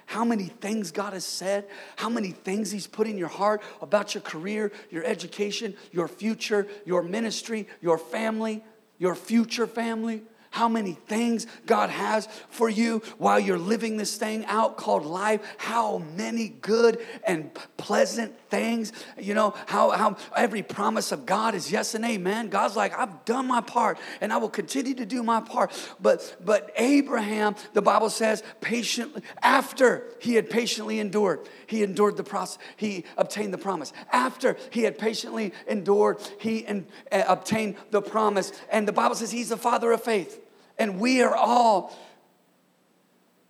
How 0.07 0.23
many 0.23 0.45
things 0.45 0.91
God 0.91 1.13
has 1.13 1.25
said, 1.25 1.67
how 1.97 2.09
many 2.09 2.31
things 2.31 2.71
He's 2.71 2.87
put 2.87 3.07
in 3.07 3.17
your 3.17 3.27
heart 3.27 3.61
about 3.81 4.15
your 4.15 4.21
career, 4.21 4.71
your 4.89 5.03
education, 5.03 5.75
your 5.91 6.07
future, 6.07 6.65
your 6.85 7.03
ministry, 7.03 7.67
your 7.81 7.97
family, 7.97 8.63
your 8.97 9.15
future 9.15 9.67
family 9.67 10.23
how 10.57 10.67
many 10.67 10.93
things 10.93 11.45
God 11.67 11.91
has 11.91 12.27
for 12.49 12.67
you 12.67 13.03
while 13.19 13.39
you're 13.39 13.59
living 13.59 13.97
this 13.97 14.17
thing 14.17 14.43
out 14.47 14.75
called 14.75 15.05
life, 15.05 15.39
how 15.57 15.99
many 16.15 16.49
good 16.49 16.99
and 17.25 17.51
pleasant 17.77 18.33
things, 18.49 18.91
you 19.19 19.33
know, 19.35 19.53
how, 19.67 19.91
how 19.91 20.17
every 20.35 20.63
promise 20.63 21.11
of 21.11 21.25
God 21.27 21.53
is 21.53 21.71
yes 21.71 21.93
and 21.93 22.03
amen. 22.03 22.49
God's 22.49 22.75
like, 22.75 22.97
I've 22.97 23.23
done 23.25 23.47
my 23.47 23.61
part 23.61 23.99
and 24.19 24.33
I 24.33 24.37
will 24.37 24.49
continue 24.49 24.95
to 24.95 25.05
do 25.05 25.21
my 25.21 25.41
part. 25.41 25.71
But 25.99 26.35
but 26.43 26.71
Abraham, 26.75 27.55
the 27.73 27.81
Bible 27.81 28.09
says, 28.09 28.41
patiently, 28.59 29.21
after 29.43 30.03
he 30.19 30.33
had 30.33 30.49
patiently 30.49 30.99
endured, 30.99 31.47
he 31.67 31.83
endured 31.83 32.17
the 32.17 32.23
process, 32.23 32.57
he 32.77 33.05
obtained 33.15 33.53
the 33.53 33.59
promise. 33.59 33.93
After 34.11 34.57
he 34.71 34.83
had 34.83 34.97
patiently 34.97 35.53
endured, 35.67 36.17
he 36.39 36.65
uh, 36.65 36.81
obtained 37.27 37.75
the 37.91 38.01
promise. 38.01 38.51
And 38.71 38.87
the 38.87 38.93
Bible 38.93 39.15
says 39.15 39.31
he's 39.31 39.49
the 39.49 39.57
father 39.57 39.91
of 39.91 40.03
faith. 40.03 40.41
And 40.77 40.99
we 40.99 41.21
are 41.21 41.35
all 41.35 41.97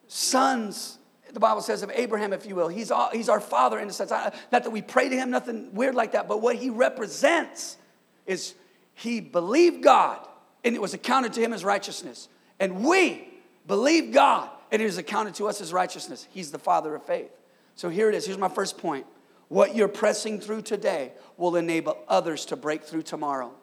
sons, 0.08 0.98
the 1.32 1.40
Bible 1.40 1.62
says, 1.62 1.84
of 1.84 1.92
Abraham, 1.94 2.34
if 2.34 2.46
you 2.46 2.56
will. 2.56 2.68
He's, 2.68 2.92
all, 2.92 3.10
he's 3.12 3.30
our 3.30 3.42
father 3.42 3.80
in 3.80 3.90
a 3.90 3.94
sense. 3.94 4.12
Not 4.12 4.34
that 4.52 4.72
we 4.72 4.82
pray 4.82 5.10
to 5.10 5.16
him, 5.16 5.30
nothing 5.30 5.74
weird 5.74 5.96
like 5.96 6.14
that, 6.14 6.28
but 6.28 6.42
what 6.42 6.56
he 6.56 6.70
represents 6.70 7.78
is 8.26 8.56
he 8.94 9.20
believed 9.20 9.84
God 9.84 10.26
and 10.64 10.76
it 10.76 10.82
was 10.82 10.94
accounted 10.94 11.34
to 11.34 11.42
him 11.42 11.54
as 11.54 11.64
righteousness. 11.64 12.30
And 12.60 12.84
we 12.84 13.28
believe 13.68 14.14
God 14.14 14.50
and 14.72 14.82
it 14.82 14.86
is 14.86 14.98
accounted 14.98 15.36
to 15.36 15.48
us 15.48 15.62
as 15.62 15.72
righteousness. 15.72 16.28
He's 16.32 16.52
the 16.52 16.60
father 16.60 16.96
of 16.96 17.04
faith. 17.04 17.32
So 17.76 17.90
here 17.90 18.10
it 18.10 18.16
is. 18.16 18.26
Here's 18.26 18.38
my 18.38 18.50
first 18.50 18.78
point. 18.78 19.06
What 19.50 19.76
you're 19.76 19.88
pressing 19.88 20.40
through 20.40 20.64
today 20.64 21.14
will 21.38 21.56
enable 21.56 21.98
others 22.08 22.46
to 22.48 22.56
break 22.56 22.84
through 22.84 23.04
tomorrow. 23.04 23.54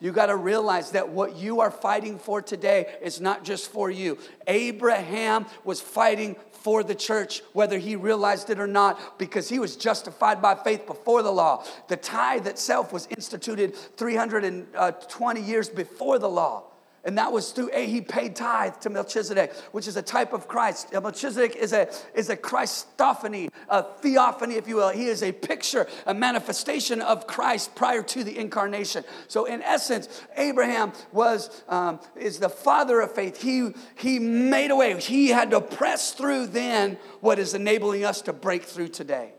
You 0.00 0.12
got 0.12 0.26
to 0.26 0.36
realize 0.36 0.90
that 0.90 1.08
what 1.08 1.36
you 1.36 1.60
are 1.60 1.70
fighting 1.70 2.18
for 2.18 2.42
today 2.42 2.94
is 3.00 3.20
not 3.20 3.44
just 3.44 3.70
for 3.70 3.90
you. 3.90 4.18
Abraham 4.46 5.46
was 5.64 5.80
fighting 5.80 6.36
for 6.50 6.82
the 6.82 6.94
church, 6.94 7.42
whether 7.52 7.78
he 7.78 7.94
realized 7.94 8.50
it 8.50 8.58
or 8.58 8.66
not, 8.66 9.18
because 9.18 9.48
he 9.48 9.58
was 9.58 9.76
justified 9.76 10.40
by 10.40 10.54
faith 10.54 10.86
before 10.86 11.22
the 11.22 11.30
law. 11.30 11.64
The 11.88 11.96
tithe 11.96 12.46
itself 12.46 12.92
was 12.92 13.06
instituted 13.08 13.76
320 13.76 15.40
uh, 15.40 15.44
years 15.44 15.68
before 15.68 16.18
the 16.18 16.28
law. 16.28 16.64
And 17.04 17.18
that 17.18 17.30
was 17.32 17.52
through, 17.52 17.70
a 17.72 17.86
he 17.86 18.00
paid 18.00 18.34
tithe 18.34 18.76
to 18.80 18.90
Melchizedek, 18.90 19.54
which 19.72 19.86
is 19.86 19.96
a 19.96 20.02
type 20.02 20.32
of 20.32 20.48
Christ. 20.48 20.92
Melchizedek 20.92 21.54
is 21.56 21.72
a, 21.72 21.88
is 22.14 22.30
a 22.30 22.36
Christophany, 22.36 23.48
a 23.68 23.82
theophany, 23.82 24.54
if 24.54 24.66
you 24.66 24.76
will. 24.76 24.88
He 24.88 25.06
is 25.06 25.22
a 25.22 25.32
picture, 25.32 25.86
a 26.06 26.14
manifestation 26.14 27.02
of 27.02 27.26
Christ 27.26 27.74
prior 27.74 28.02
to 28.02 28.24
the 28.24 28.38
incarnation. 28.38 29.04
So 29.28 29.44
in 29.44 29.62
essence, 29.62 30.08
Abraham 30.36 30.92
was, 31.12 31.62
um, 31.68 32.00
is 32.16 32.38
the 32.38 32.48
father 32.48 33.00
of 33.00 33.14
faith. 33.14 33.42
He, 33.42 33.70
he 33.96 34.18
made 34.18 34.70
a 34.70 34.76
way. 34.76 34.98
He 34.98 35.28
had 35.28 35.50
to 35.50 35.60
press 35.60 36.12
through 36.12 36.46
then 36.46 36.96
what 37.20 37.38
is 37.38 37.54
enabling 37.54 38.04
us 38.04 38.22
to 38.22 38.32
break 38.32 38.64
through 38.64 38.88
today. 38.88 39.34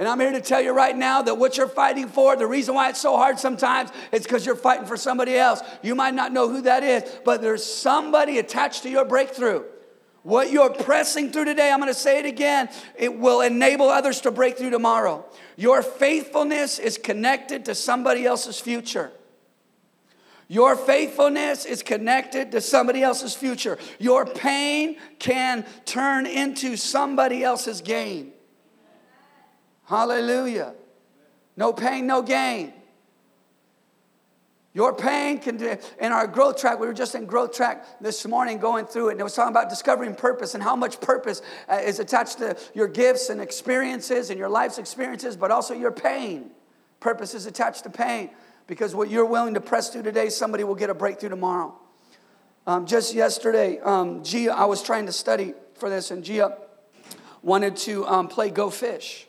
And 0.00 0.08
I'm 0.08 0.18
here 0.18 0.32
to 0.32 0.40
tell 0.40 0.62
you 0.62 0.72
right 0.72 0.96
now 0.96 1.20
that 1.20 1.36
what 1.36 1.58
you're 1.58 1.68
fighting 1.68 2.08
for, 2.08 2.34
the 2.34 2.46
reason 2.46 2.74
why 2.74 2.88
it's 2.88 2.98
so 2.98 3.18
hard 3.18 3.38
sometimes 3.38 3.90
is 4.12 4.22
because 4.22 4.46
you're 4.46 4.56
fighting 4.56 4.86
for 4.86 4.96
somebody 4.96 5.36
else. 5.36 5.60
You 5.82 5.94
might 5.94 6.14
not 6.14 6.32
know 6.32 6.48
who 6.48 6.62
that 6.62 6.82
is, 6.82 7.04
but 7.22 7.42
there's 7.42 7.62
somebody 7.62 8.38
attached 8.38 8.82
to 8.84 8.88
your 8.88 9.04
breakthrough. 9.04 9.62
What 10.22 10.50
you're 10.50 10.72
pressing 10.72 11.30
through 11.30 11.44
today, 11.44 11.70
I'm 11.70 11.80
going 11.80 11.92
to 11.92 11.98
say 11.98 12.18
it 12.18 12.24
again, 12.24 12.70
it 12.96 13.18
will 13.18 13.42
enable 13.42 13.90
others 13.90 14.22
to 14.22 14.30
break 14.30 14.56
through 14.56 14.70
tomorrow. 14.70 15.22
Your 15.56 15.82
faithfulness 15.82 16.78
is 16.78 16.96
connected 16.96 17.66
to 17.66 17.74
somebody 17.74 18.24
else's 18.24 18.58
future. 18.58 19.12
Your 20.48 20.76
faithfulness 20.76 21.66
is 21.66 21.82
connected 21.82 22.52
to 22.52 22.62
somebody 22.62 23.02
else's 23.02 23.34
future. 23.34 23.76
Your 23.98 24.24
pain 24.24 24.96
can 25.18 25.66
turn 25.84 26.24
into 26.24 26.78
somebody 26.78 27.44
else's 27.44 27.82
gain. 27.82 28.32
Hallelujah. 29.90 30.74
No 31.56 31.72
pain, 31.72 32.06
no 32.06 32.22
gain. 32.22 32.72
Your 34.72 34.94
pain 34.94 35.40
can 35.40 35.56
do, 35.56 35.76
in 36.00 36.12
our 36.12 36.28
growth 36.28 36.60
track, 36.60 36.78
we 36.78 36.86
were 36.86 36.94
just 36.94 37.16
in 37.16 37.26
growth 37.26 37.52
track 37.52 37.84
this 38.00 38.24
morning 38.24 38.58
going 38.58 38.86
through 38.86 39.08
it, 39.08 39.12
and 39.12 39.20
it 39.20 39.24
was 39.24 39.34
talking 39.34 39.50
about 39.50 39.68
discovering 39.68 40.14
purpose 40.14 40.54
and 40.54 40.62
how 40.62 40.76
much 40.76 41.00
purpose 41.00 41.42
uh, 41.68 41.80
is 41.82 41.98
attached 41.98 42.38
to 42.38 42.56
your 42.72 42.86
gifts 42.86 43.30
and 43.30 43.40
experiences 43.40 44.30
and 44.30 44.38
your 44.38 44.48
life's 44.48 44.78
experiences, 44.78 45.36
but 45.36 45.50
also 45.50 45.74
your 45.74 45.90
pain. 45.90 46.52
Purpose 47.00 47.34
is 47.34 47.46
attached 47.46 47.82
to 47.82 47.90
pain 47.90 48.30
because 48.68 48.94
what 48.94 49.10
you're 49.10 49.26
willing 49.26 49.54
to 49.54 49.60
press 49.60 49.88
through 49.88 50.04
today, 50.04 50.28
somebody 50.28 50.62
will 50.62 50.76
get 50.76 50.90
a 50.90 50.94
breakthrough 50.94 51.30
tomorrow. 51.30 51.76
Um, 52.64 52.86
just 52.86 53.12
yesterday, 53.12 53.80
um, 53.80 54.22
Gia, 54.22 54.54
I 54.54 54.66
was 54.66 54.84
trying 54.84 55.06
to 55.06 55.12
study 55.12 55.54
for 55.74 55.90
this, 55.90 56.12
and 56.12 56.22
Gia 56.22 56.56
wanted 57.42 57.76
to 57.78 58.06
um, 58.06 58.28
play 58.28 58.50
Go 58.50 58.70
Fish. 58.70 59.26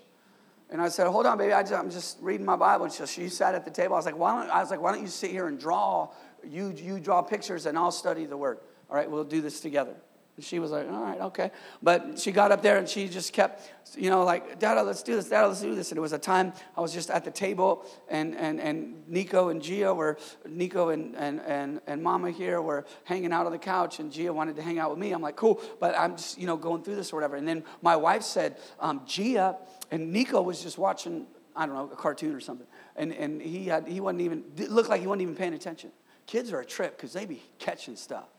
And 0.71 0.81
I 0.81 0.87
said, 0.87 1.07
"Hold 1.07 1.25
on, 1.25 1.37
baby. 1.37 1.53
I 1.53 1.61
am 1.61 1.89
just 1.89 2.17
reading 2.21 2.45
my 2.45 2.55
Bible." 2.55 2.85
And 2.85 2.93
so 2.93 3.05
she 3.05 3.27
sat 3.27 3.55
at 3.55 3.65
the 3.65 3.71
table. 3.71 3.95
I 3.95 3.97
was 3.97 4.05
like, 4.05 4.17
"Why 4.17 4.41
don't?" 4.41 4.49
I 4.49 4.61
was 4.61 4.71
like, 4.71 4.81
"Why 4.81 4.93
don't 4.93 5.01
you 5.01 5.07
sit 5.07 5.31
here 5.31 5.47
and 5.47 5.59
draw? 5.59 6.09
You 6.43 6.69
you 6.69 6.99
draw 6.99 7.21
pictures, 7.21 7.65
and 7.65 7.77
I'll 7.77 7.91
study 7.91 8.25
the 8.25 8.37
Word. 8.37 8.59
All 8.89 8.95
right, 8.95 9.09
we'll 9.09 9.25
do 9.25 9.41
this 9.41 9.59
together." 9.59 9.95
And 10.41 10.47
she 10.47 10.57
was 10.57 10.71
like, 10.71 10.89
"All 10.89 11.03
right, 11.03 11.21
okay." 11.21 11.51
But 11.83 12.17
she 12.17 12.31
got 12.31 12.51
up 12.51 12.63
there 12.63 12.77
and 12.77 12.89
she 12.89 13.07
just 13.07 13.31
kept, 13.31 13.71
you 13.95 14.09
know, 14.09 14.23
like, 14.23 14.57
"Dada, 14.57 14.81
let's 14.81 15.03
do 15.03 15.15
this. 15.15 15.29
Dada, 15.29 15.47
let's 15.49 15.61
do 15.61 15.75
this." 15.75 15.91
And 15.91 15.99
it 15.99 16.01
was 16.01 16.13
a 16.13 16.17
time 16.17 16.53
I 16.75 16.81
was 16.81 16.91
just 16.91 17.11
at 17.11 17.23
the 17.23 17.29
table, 17.29 17.85
and 18.09 18.35
and 18.35 18.59
and 18.59 19.07
Nico 19.07 19.49
and 19.49 19.61
Gia 19.61 19.93
were 19.93 20.17
Nico 20.49 20.89
and 20.89 21.15
and 21.15 21.41
and 21.41 21.79
and 21.85 22.01
Mama 22.01 22.31
here 22.31 22.59
were 22.59 22.85
hanging 23.03 23.31
out 23.31 23.45
on 23.45 23.51
the 23.51 23.59
couch, 23.59 23.99
and 23.99 24.11
Gia 24.11 24.33
wanted 24.33 24.55
to 24.55 24.63
hang 24.63 24.79
out 24.79 24.89
with 24.89 24.97
me. 24.97 25.11
I'm 25.11 25.21
like, 25.21 25.35
"Cool," 25.35 25.61
but 25.79 25.93
I'm 25.95 26.17
just 26.17 26.39
you 26.39 26.47
know 26.47 26.57
going 26.57 26.81
through 26.81 26.95
this 26.95 27.13
or 27.13 27.17
whatever. 27.17 27.35
And 27.35 27.47
then 27.47 27.63
my 27.83 27.95
wife 27.95 28.23
said, 28.23 28.57
um, 28.79 29.01
"Gia." 29.05 29.57
And 29.91 30.11
Nico 30.11 30.41
was 30.41 30.63
just 30.63 30.77
watching, 30.77 31.27
I 31.53 31.65
don't 31.65 31.75
know, 31.75 31.89
a 31.91 31.95
cartoon 31.97 32.33
or 32.33 32.39
something. 32.39 32.65
And, 32.95 33.13
and 33.13 33.41
he, 33.41 33.65
had, 33.65 33.87
he 33.87 33.99
wasn't 33.99 34.21
even, 34.21 34.45
looked 34.69 34.89
like 34.89 35.01
he 35.01 35.07
wasn't 35.07 35.23
even 35.23 35.35
paying 35.35 35.53
attention. 35.53 35.91
Kids 36.25 36.53
are 36.53 36.61
a 36.61 36.65
trip 36.65 36.95
because 36.95 37.11
they 37.11 37.25
be 37.25 37.43
catching 37.59 37.97
stuff. 37.97 38.29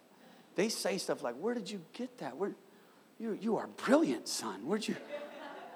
They 0.55 0.69
say 0.69 0.99
stuff 0.99 1.23
like, 1.23 1.35
Where 1.37 1.55
did 1.55 1.71
you 1.71 1.81
get 1.93 2.19
that? 2.19 2.37
Where, 2.37 2.53
you, 3.19 3.39
you 3.41 3.57
are 3.57 3.69
brilliant, 3.69 4.29
son. 4.29 4.67
Where'd 4.67 4.87
you, 4.87 4.97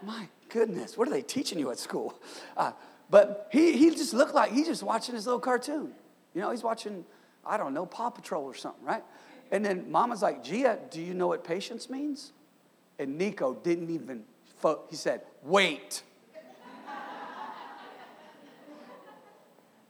my 0.03 0.29
goodness, 0.49 0.97
what 0.97 1.07
are 1.07 1.13
they 1.13 1.23
teaching 1.23 1.59
you 1.59 1.71
at 1.71 1.79
school? 1.79 2.21
Uh, 2.57 2.73
but 3.09 3.49
he, 3.53 3.77
he 3.77 3.91
just 3.91 4.13
looked 4.13 4.35
like 4.35 4.53
he's 4.53 4.67
just 4.67 4.83
watching 4.83 5.15
his 5.15 5.27
little 5.27 5.41
cartoon. 5.41 5.93
You 6.35 6.41
know, 6.41 6.51
he's 6.51 6.65
watching, 6.65 7.05
I 7.45 7.57
don't 7.57 7.73
know, 7.73 7.87
Paw 7.87 8.11
Patrol 8.11 8.45
or 8.45 8.55
something, 8.55 8.85
right? 8.85 9.05
And 9.53 9.65
then 9.65 9.91
mama's 9.91 10.23
like, 10.23 10.43
Gia, 10.43 10.79
do 10.91 11.01
you 11.01 11.15
know 11.15 11.29
what 11.29 11.45
patience 11.45 11.89
means? 11.89 12.33
And 12.99 13.17
Nico 13.17 13.55
didn't 13.55 13.91
even, 13.91 14.25
fo- 14.59 14.83
he 14.91 14.97
said, 14.97 15.23
wait. 15.45 16.03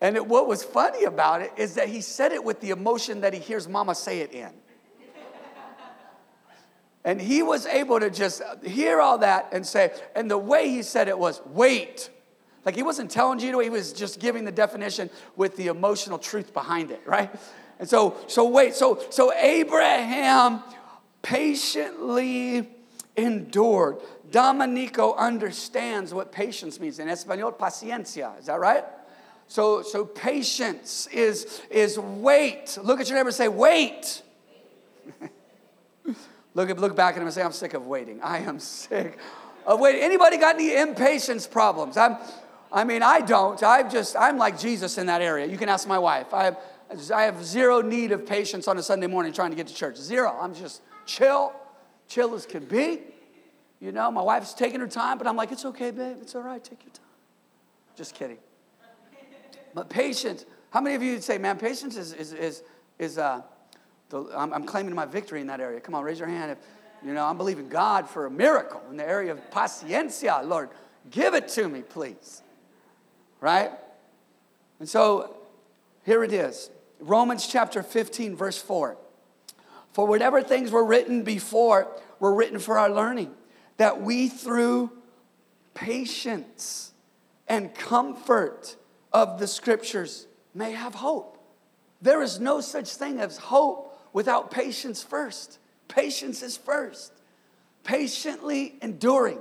and 0.02 0.14
it, 0.14 0.26
what 0.26 0.46
was 0.46 0.62
funny 0.62 1.04
about 1.04 1.40
it 1.40 1.52
is 1.56 1.74
that 1.76 1.88
he 1.88 2.02
said 2.02 2.32
it 2.32 2.44
with 2.44 2.60
the 2.60 2.70
emotion 2.70 3.22
that 3.22 3.32
he 3.32 3.40
hears 3.40 3.66
mama 3.66 3.94
say 3.94 4.20
it 4.20 4.32
in. 4.32 4.50
And 7.06 7.20
he 7.20 7.40
was 7.40 7.66
able 7.66 8.00
to 8.00 8.10
just 8.10 8.42
hear 8.64 9.00
all 9.00 9.18
that 9.18 9.50
and 9.52 9.64
say, 9.64 9.92
and 10.16 10.28
the 10.28 10.36
way 10.36 10.68
he 10.68 10.82
said 10.82 11.06
it 11.06 11.16
was, 11.16 11.40
wait. 11.46 12.10
Like 12.64 12.74
he 12.74 12.82
wasn't 12.82 13.12
telling 13.12 13.38
you, 13.38 13.52
to, 13.52 13.60
he 13.60 13.70
was 13.70 13.92
just 13.92 14.18
giving 14.18 14.44
the 14.44 14.50
definition 14.50 15.08
with 15.36 15.56
the 15.56 15.68
emotional 15.68 16.18
truth 16.18 16.52
behind 16.52 16.90
it, 16.90 17.00
right? 17.06 17.30
And 17.78 17.88
so, 17.88 18.16
so 18.26 18.48
wait, 18.48 18.74
so 18.74 19.00
so 19.10 19.32
Abraham 19.34 20.64
patiently 21.22 22.68
endured. 23.16 23.98
Dominico 24.32 25.14
understands 25.14 26.12
what 26.12 26.32
patience 26.32 26.80
means. 26.80 26.98
In 26.98 27.08
Espanol, 27.08 27.52
paciencia. 27.52 28.36
Is 28.40 28.46
that 28.46 28.58
right? 28.58 28.84
So, 29.46 29.82
so 29.82 30.04
patience 30.04 31.06
is, 31.12 31.62
is 31.70 32.00
wait. 32.00 32.76
Look 32.82 32.98
at 33.00 33.08
your 33.08 33.16
neighbor 33.16 33.28
and 33.28 33.36
say, 33.36 33.46
wait. 33.46 34.22
look, 36.56 36.80
look 36.80 36.96
back 36.96 37.14
at 37.14 37.20
him 37.20 37.26
and 37.26 37.34
say, 37.34 37.42
I'm 37.42 37.52
sick 37.52 37.74
of 37.74 37.86
waiting. 37.86 38.20
I 38.22 38.38
am 38.38 38.58
sick 38.58 39.18
of 39.66 39.78
waiting. 39.78 40.00
Anybody 40.00 40.38
got 40.38 40.54
any 40.54 40.74
impatience 40.74 41.46
problems? 41.46 41.96
I'm, 41.96 42.16
I 42.72 42.82
mean, 42.84 43.02
I 43.02 43.20
don't. 43.20 43.62
I'm 43.62 43.90
just, 43.90 44.16
I'm 44.16 44.38
like 44.38 44.58
Jesus 44.58 44.98
in 44.98 45.06
that 45.06 45.20
area. 45.20 45.46
You 45.46 45.58
can 45.58 45.68
ask 45.68 45.86
my 45.86 45.98
wife. 45.98 46.32
I 46.32 46.44
have, 46.44 46.58
I 47.14 47.22
have 47.22 47.44
zero 47.44 47.82
need 47.82 48.10
of 48.10 48.26
patience 48.26 48.66
on 48.68 48.78
a 48.78 48.82
Sunday 48.82 49.06
morning 49.06 49.32
trying 49.32 49.50
to 49.50 49.56
get 49.56 49.66
to 49.66 49.74
church. 49.74 49.96
Zero. 49.96 50.34
I'm 50.40 50.54
just 50.54 50.80
chill, 51.04 51.52
chill 52.08 52.34
as 52.34 52.46
can 52.46 52.64
be. 52.64 53.00
You 53.78 53.92
know, 53.92 54.10
my 54.10 54.22
wife's 54.22 54.54
taking 54.54 54.80
her 54.80 54.88
time, 54.88 55.18
but 55.18 55.26
I'm 55.26 55.36
like, 55.36 55.52
it's 55.52 55.66
okay, 55.66 55.90
babe. 55.90 56.16
It's 56.22 56.34
all 56.34 56.42
right. 56.42 56.64
Take 56.64 56.82
your 56.84 56.92
time. 56.92 57.04
Just 57.96 58.14
kidding. 58.14 58.38
But 59.74 59.90
patience, 59.90 60.46
how 60.70 60.80
many 60.80 60.96
of 60.96 61.02
you 61.02 61.20
say, 61.20 61.36
man, 61.36 61.58
patience 61.58 61.96
is, 61.96 62.14
is, 62.14 62.32
is, 62.32 62.62
is 62.98 63.18
uh, 63.18 63.42
the, 64.10 64.24
I'm, 64.36 64.52
I'm 64.52 64.64
claiming 64.64 64.94
my 64.94 65.06
victory 65.06 65.40
in 65.40 65.46
that 65.48 65.60
area. 65.60 65.80
Come 65.80 65.94
on, 65.94 66.04
raise 66.04 66.18
your 66.18 66.28
hand 66.28 66.52
if, 66.52 66.58
you 67.04 67.12
know, 67.12 67.24
I'm 67.24 67.36
believing 67.36 67.68
God 67.68 68.08
for 68.08 68.26
a 68.26 68.30
miracle 68.30 68.82
in 68.90 68.96
the 68.96 69.06
area 69.06 69.32
of 69.32 69.50
paciencia. 69.50 70.46
Lord, 70.46 70.70
give 71.10 71.34
it 71.34 71.48
to 71.50 71.68
me, 71.68 71.82
please. 71.82 72.42
Right? 73.40 73.70
And 74.78 74.88
so 74.88 75.36
here 76.04 76.22
it 76.24 76.32
is 76.32 76.70
Romans 77.00 77.46
chapter 77.46 77.82
15, 77.82 78.36
verse 78.36 78.60
4. 78.60 78.96
For 79.92 80.06
whatever 80.06 80.42
things 80.42 80.70
were 80.70 80.84
written 80.84 81.22
before 81.22 81.88
were 82.20 82.34
written 82.34 82.58
for 82.58 82.78
our 82.78 82.90
learning, 82.90 83.34
that 83.76 84.00
we 84.00 84.28
through 84.28 84.90
patience 85.74 86.92
and 87.48 87.74
comfort 87.74 88.76
of 89.12 89.38
the 89.38 89.46
scriptures 89.46 90.26
may 90.54 90.72
have 90.72 90.94
hope. 90.94 91.38
There 92.02 92.22
is 92.22 92.40
no 92.40 92.60
such 92.60 92.94
thing 92.94 93.20
as 93.20 93.36
hope 93.36 93.85
without 94.16 94.50
patience 94.50 95.02
first. 95.02 95.58
Patience 95.88 96.42
is 96.42 96.56
first. 96.56 97.12
Patiently 97.84 98.74
enduring. 98.80 99.38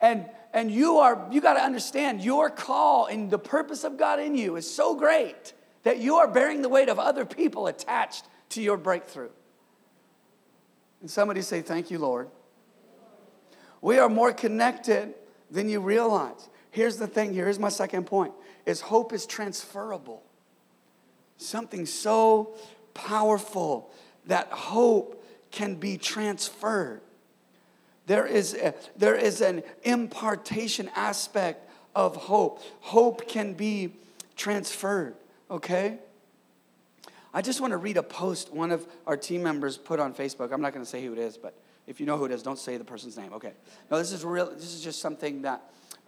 And 0.00 0.24
and 0.54 0.70
you 0.70 0.96
are 0.96 1.28
you 1.30 1.42
got 1.42 1.54
to 1.54 1.60
understand 1.60 2.22
your 2.22 2.48
call 2.48 3.04
and 3.04 3.30
the 3.30 3.38
purpose 3.38 3.84
of 3.84 3.98
God 3.98 4.20
in 4.20 4.34
you 4.34 4.56
is 4.56 4.68
so 4.68 4.94
great 4.94 5.52
that 5.82 5.98
you 5.98 6.16
are 6.16 6.26
bearing 6.26 6.62
the 6.62 6.70
weight 6.70 6.88
of 6.88 6.98
other 6.98 7.26
people 7.26 7.66
attached 7.66 8.24
to 8.48 8.62
your 8.62 8.78
breakthrough. 8.78 9.28
And 11.02 11.10
somebody 11.10 11.42
say, 11.42 11.60
Thank 11.60 11.90
you, 11.90 11.98
Lord. 11.98 12.30
We 13.82 13.98
are 13.98 14.08
more 14.08 14.32
connected 14.32 15.12
than 15.50 15.68
you 15.68 15.80
realize. 15.80 16.48
Here's 16.70 16.96
the 16.96 17.06
thing, 17.06 17.34
here's 17.34 17.58
my 17.58 17.68
second 17.68 18.06
point 18.06 18.32
is 18.64 18.80
hope 18.80 19.12
is 19.12 19.26
transferable. 19.26 20.22
Something 21.36 21.84
so 21.84 22.56
powerful 22.94 23.90
that 24.26 24.48
hope 24.48 25.24
can 25.50 25.76
be 25.76 25.96
transferred. 25.96 27.00
There 28.06 28.26
is, 28.26 28.54
a, 28.54 28.74
there 28.96 29.14
is 29.14 29.40
an 29.40 29.62
impartation 29.82 30.90
aspect 30.94 31.70
of 31.94 32.16
hope. 32.16 32.62
Hope 32.80 33.28
can 33.28 33.54
be 33.54 33.94
transferred, 34.36 35.14
okay? 35.50 35.98
I 37.32 37.40
just 37.40 37.60
want 37.60 37.72
to 37.72 37.78
read 37.78 37.96
a 37.96 38.02
post 38.02 38.52
one 38.52 38.70
of 38.70 38.86
our 39.06 39.16
team 39.16 39.42
members 39.42 39.76
put 39.76 40.00
on 40.00 40.14
Facebook. 40.14 40.52
I'm 40.52 40.60
not 40.60 40.72
going 40.72 40.84
to 40.84 40.90
say 40.90 41.04
who 41.04 41.12
it 41.12 41.18
is, 41.18 41.36
but 41.36 41.54
if 41.86 41.98
you 41.98 42.06
know 42.06 42.16
who 42.16 42.26
it 42.26 42.30
is, 42.30 42.42
don't 42.42 42.58
say 42.58 42.76
the 42.76 42.84
person's 42.84 43.16
name. 43.16 43.32
Okay. 43.32 43.52
No, 43.90 43.98
this 43.98 44.12
is 44.12 44.24
real. 44.24 44.50
This 44.50 44.74
is 44.74 44.82
just 44.82 45.00
something 45.00 45.42
that 45.42 45.62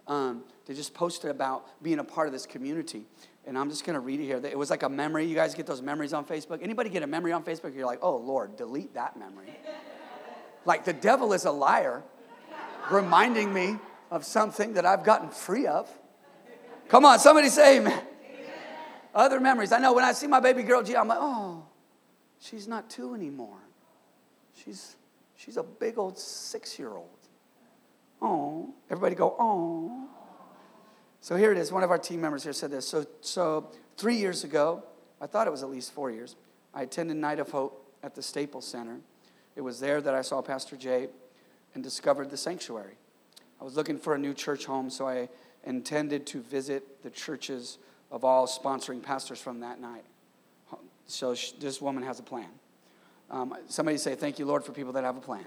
um, 0.07 0.43
they 0.65 0.73
just 0.73 0.93
posted 0.93 1.29
about 1.31 1.65
being 1.83 1.99
a 1.99 2.03
part 2.03 2.27
of 2.27 2.33
this 2.33 2.45
community. 2.45 3.05
And 3.47 3.57
I'm 3.57 3.69
just 3.69 3.85
going 3.85 3.93
to 3.93 4.01
read 4.01 4.19
it 4.19 4.25
here. 4.25 4.41
It 4.43 4.57
was 4.57 4.69
like 4.69 4.83
a 4.83 4.89
memory. 4.89 5.25
You 5.25 5.33
guys 5.33 5.55
get 5.55 5.65
those 5.65 5.81
memories 5.81 6.11
on 6.11 6.25
Facebook? 6.25 6.61
Anybody 6.61 6.89
get 6.89 7.01
a 7.01 7.07
memory 7.07 7.31
on 7.31 7.43
Facebook? 7.43 7.73
You're 7.73 7.85
like, 7.85 7.99
oh, 8.01 8.17
Lord, 8.17 8.57
delete 8.57 8.93
that 8.95 9.17
memory. 9.17 9.57
like 10.65 10.83
the 10.83 10.91
devil 10.91 11.31
is 11.31 11.45
a 11.45 11.51
liar, 11.51 12.03
reminding 12.91 13.53
me 13.53 13.77
of 14.11 14.25
something 14.25 14.73
that 14.73 14.85
I've 14.85 15.05
gotten 15.05 15.29
free 15.29 15.65
of. 15.65 15.89
Come 16.89 17.05
on, 17.05 17.19
somebody 17.19 17.47
say 17.47 17.77
amen. 17.77 18.03
Other 19.15 19.39
memories. 19.39 19.71
I 19.71 19.79
know 19.79 19.93
when 19.93 20.03
I 20.03 20.11
see 20.11 20.27
my 20.27 20.41
baby 20.41 20.63
girl, 20.63 20.83
G, 20.83 20.95
I'm 20.95 21.07
like, 21.07 21.17
oh, 21.19 21.65
she's 22.39 22.67
not 22.67 22.89
two 22.89 23.15
anymore. 23.15 23.59
She's, 24.53 24.97
she's 25.37 25.55
a 25.55 25.63
big 25.63 25.97
old 25.97 26.19
six 26.19 26.77
year 26.77 26.91
old. 26.91 27.07
Oh, 28.21 28.73
everybody 28.89 29.15
go, 29.15 29.35
oh. 29.39 30.09
So 31.21 31.35
here 31.35 31.51
it 31.51 31.57
is. 31.57 31.71
One 31.71 31.83
of 31.83 31.91
our 31.91 31.97
team 31.97 32.21
members 32.21 32.43
here 32.43 32.53
said 32.53 32.71
this. 32.71 32.87
So, 32.87 33.05
so 33.21 33.71
three 33.97 34.15
years 34.15 34.43
ago, 34.43 34.83
I 35.19 35.27
thought 35.27 35.47
it 35.47 35.51
was 35.51 35.63
at 35.63 35.69
least 35.69 35.91
four 35.93 36.11
years, 36.11 36.35
I 36.73 36.83
attended 36.83 37.17
Night 37.17 37.39
of 37.39 37.51
Hope 37.51 37.91
at 38.03 38.15
the 38.15 38.21
Staples 38.21 38.65
Center. 38.65 38.99
It 39.55 39.61
was 39.61 39.79
there 39.79 39.99
that 40.01 40.13
I 40.13 40.21
saw 40.21 40.41
Pastor 40.41 40.75
Jay 40.75 41.07
and 41.73 41.83
discovered 41.83 42.29
the 42.29 42.37
sanctuary. 42.37 42.93
I 43.59 43.63
was 43.63 43.75
looking 43.75 43.97
for 43.97 44.13
a 44.13 44.17
new 44.17 44.33
church 44.33 44.65
home, 44.65 44.89
so 44.89 45.07
I 45.07 45.29
intended 45.63 46.27
to 46.27 46.41
visit 46.41 47.01
the 47.01 47.09
churches 47.09 47.79
of 48.11 48.23
all 48.23 48.47
sponsoring 48.47 49.01
pastors 49.01 49.41
from 49.41 49.59
that 49.61 49.81
night. 49.81 50.05
So 51.07 51.33
this 51.59 51.81
woman 51.81 52.03
has 52.03 52.19
a 52.19 52.23
plan. 52.23 52.49
Um, 53.29 53.55
somebody 53.67 53.97
say, 53.97 54.15
Thank 54.15 54.39
you, 54.39 54.45
Lord, 54.45 54.63
for 54.63 54.71
people 54.71 54.93
that 54.93 55.03
have 55.03 55.17
a 55.17 55.21
plan. 55.21 55.45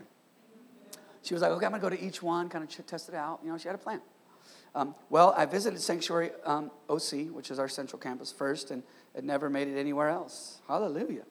She 1.22 1.34
was 1.34 1.42
like, 1.42 1.52
Okay, 1.52 1.66
I'm 1.66 1.72
going 1.72 1.82
to 1.82 1.90
go 1.90 1.94
to 1.94 2.02
each 2.02 2.22
one, 2.22 2.48
kind 2.48 2.64
of 2.64 2.86
test 2.86 3.08
it 3.08 3.14
out. 3.14 3.40
You 3.44 3.50
know, 3.50 3.58
she 3.58 3.68
had 3.68 3.74
a 3.74 3.78
plan. 3.78 4.00
Um, 4.74 4.94
well, 5.08 5.34
I 5.36 5.46
visited 5.46 5.80
Sanctuary 5.80 6.30
um, 6.44 6.70
OC, 6.88 7.30
which 7.32 7.50
is 7.50 7.58
our 7.58 7.68
central 7.68 7.98
campus 7.98 8.30
first, 8.30 8.70
and 8.70 8.82
it 9.14 9.24
never 9.24 9.50
made 9.50 9.68
it 9.68 9.78
anywhere 9.78 10.08
else. 10.08 10.60
Hallelujah. 10.68 11.24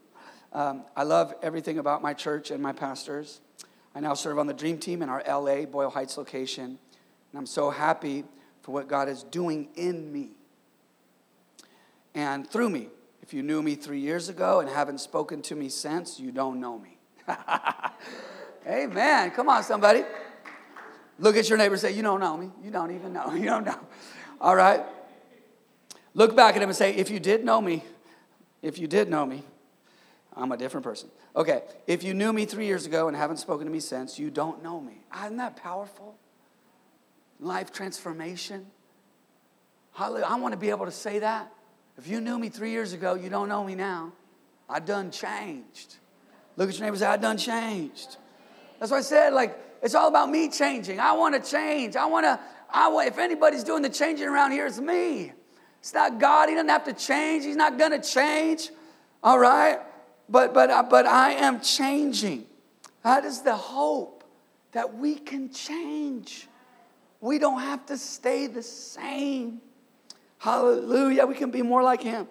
Um, 0.51 0.83
I 0.95 1.03
love 1.03 1.33
everything 1.41 1.77
about 1.77 2.01
my 2.01 2.13
church 2.13 2.51
and 2.51 2.61
my 2.61 2.73
pastors. 2.73 3.39
I 3.95 4.01
now 4.01 4.13
serve 4.13 4.39
on 4.39 4.47
the 4.47 4.53
Dream 4.53 4.77
Team 4.77 5.01
in 5.01 5.09
our 5.09 5.23
LA, 5.27 5.65
Boyle 5.65 5.89
Heights 5.89 6.17
location, 6.17 6.65
and 6.65 7.37
I'm 7.37 7.45
so 7.45 7.69
happy 7.69 8.23
for 8.61 8.71
what 8.71 8.87
God 8.87 9.07
is 9.07 9.23
doing 9.23 9.69
in 9.75 10.11
me 10.11 10.31
and 12.13 12.49
through 12.49 12.69
me. 12.69 12.87
If 13.21 13.33
you 13.33 13.43
knew 13.43 13.61
me 13.61 13.75
three 13.75 13.99
years 13.99 14.27
ago 14.27 14.59
and 14.59 14.69
haven't 14.69 14.99
spoken 14.99 15.41
to 15.43 15.55
me 15.55 15.69
since, 15.69 16.19
you 16.19 16.31
don't 16.31 16.59
know 16.59 16.79
me. 16.79 16.97
Amen. 18.67 19.31
Come 19.31 19.49
on, 19.49 19.63
somebody. 19.63 20.03
Look 21.19 21.35
at 21.35 21.49
your 21.49 21.57
neighbor 21.57 21.77
say, 21.77 21.91
You 21.91 22.01
don't 22.01 22.19
know 22.19 22.35
me. 22.35 22.51
You 22.63 22.71
don't 22.71 22.91
even 22.91 23.13
know. 23.13 23.31
You 23.35 23.45
don't 23.45 23.65
know. 23.65 23.79
All 24.41 24.55
right? 24.55 24.81
Look 26.13 26.35
back 26.35 26.55
at 26.55 26.61
him 26.61 26.69
and 26.69 26.77
say, 26.77 26.95
If 26.95 27.09
you 27.09 27.19
did 27.19 27.43
know 27.43 27.61
me, 27.61 27.83
if 28.61 28.79
you 28.79 28.87
did 28.87 29.09
know 29.09 29.25
me, 29.25 29.43
I'm 30.35 30.51
a 30.51 30.57
different 30.57 30.83
person. 30.83 31.09
Okay, 31.35 31.63
if 31.85 32.03
you 32.03 32.13
knew 32.13 32.33
me 32.33 32.45
three 32.45 32.65
years 32.65 32.85
ago 32.85 33.07
and 33.07 33.15
haven't 33.15 33.37
spoken 33.37 33.65
to 33.65 33.71
me 33.71 33.79
since, 33.79 34.17
you 34.17 34.29
don't 34.29 34.63
know 34.63 34.81
me. 34.81 34.93
Isn't 35.23 35.37
that 35.37 35.55
powerful? 35.55 36.15
Life 37.39 37.71
transformation. 37.71 38.65
I 39.97 40.35
want 40.39 40.53
to 40.53 40.57
be 40.57 40.69
able 40.69 40.85
to 40.85 40.91
say 40.91 41.19
that. 41.19 41.51
If 41.97 42.07
you 42.07 42.21
knew 42.21 42.39
me 42.39 42.49
three 42.49 42.71
years 42.71 42.93
ago, 42.93 43.15
you 43.15 43.29
don't 43.29 43.49
know 43.49 43.63
me 43.63 43.75
now. 43.75 44.13
I 44.69 44.79
done 44.79 45.11
changed. 45.11 45.97
Look 46.55 46.69
at 46.69 46.75
your 46.75 46.85
neighbor 46.85 46.97
say, 46.97 47.05
I 47.05 47.17
done 47.17 47.37
changed. 47.37 48.17
That's 48.79 48.91
what 48.91 48.97
I 48.97 49.01
said. 49.01 49.33
Like, 49.33 49.57
it's 49.81 49.95
all 49.95 50.07
about 50.07 50.29
me 50.29 50.49
changing. 50.49 50.99
I 50.99 51.13
want 51.13 51.41
to 51.41 51.51
change. 51.51 51.95
I 51.95 52.05
want 52.05 52.25
to, 52.25 52.39
I 52.69 52.87
want, 52.89 53.07
if 53.07 53.17
anybody's 53.17 53.63
doing 53.63 53.81
the 53.81 53.89
changing 53.89 54.27
around 54.27 54.51
here, 54.51 54.65
it's 54.65 54.79
me. 54.79 55.31
It's 55.79 55.93
not 55.93 56.19
God. 56.19 56.49
He 56.49 56.55
doesn't 56.55 56.69
have 56.69 56.85
to 56.85 56.93
change. 56.93 57.45
He's 57.45 57.55
not 57.55 57.77
going 57.77 57.91
to 57.91 58.01
change. 58.01 58.69
All 59.23 59.39
right? 59.39 59.79
But, 60.27 60.53
but, 60.53 60.69
uh, 60.69 60.83
but 60.83 61.05
I 61.05 61.31
am 61.33 61.61
changing. 61.61 62.45
That 63.03 63.25
is 63.25 63.41
the 63.41 63.55
hope 63.55 64.23
that 64.73 64.95
we 64.95 65.15
can 65.15 65.51
change. 65.51 66.47
We 67.21 67.39
don't 67.39 67.61
have 67.61 67.85
to 67.87 67.97
stay 67.97 68.47
the 68.47 68.61
same. 68.61 69.61
Hallelujah. 70.37 71.25
We 71.25 71.35
can 71.35 71.51
be 71.51 71.61
more 71.61 71.83
like 71.83 72.01
him. 72.01 72.27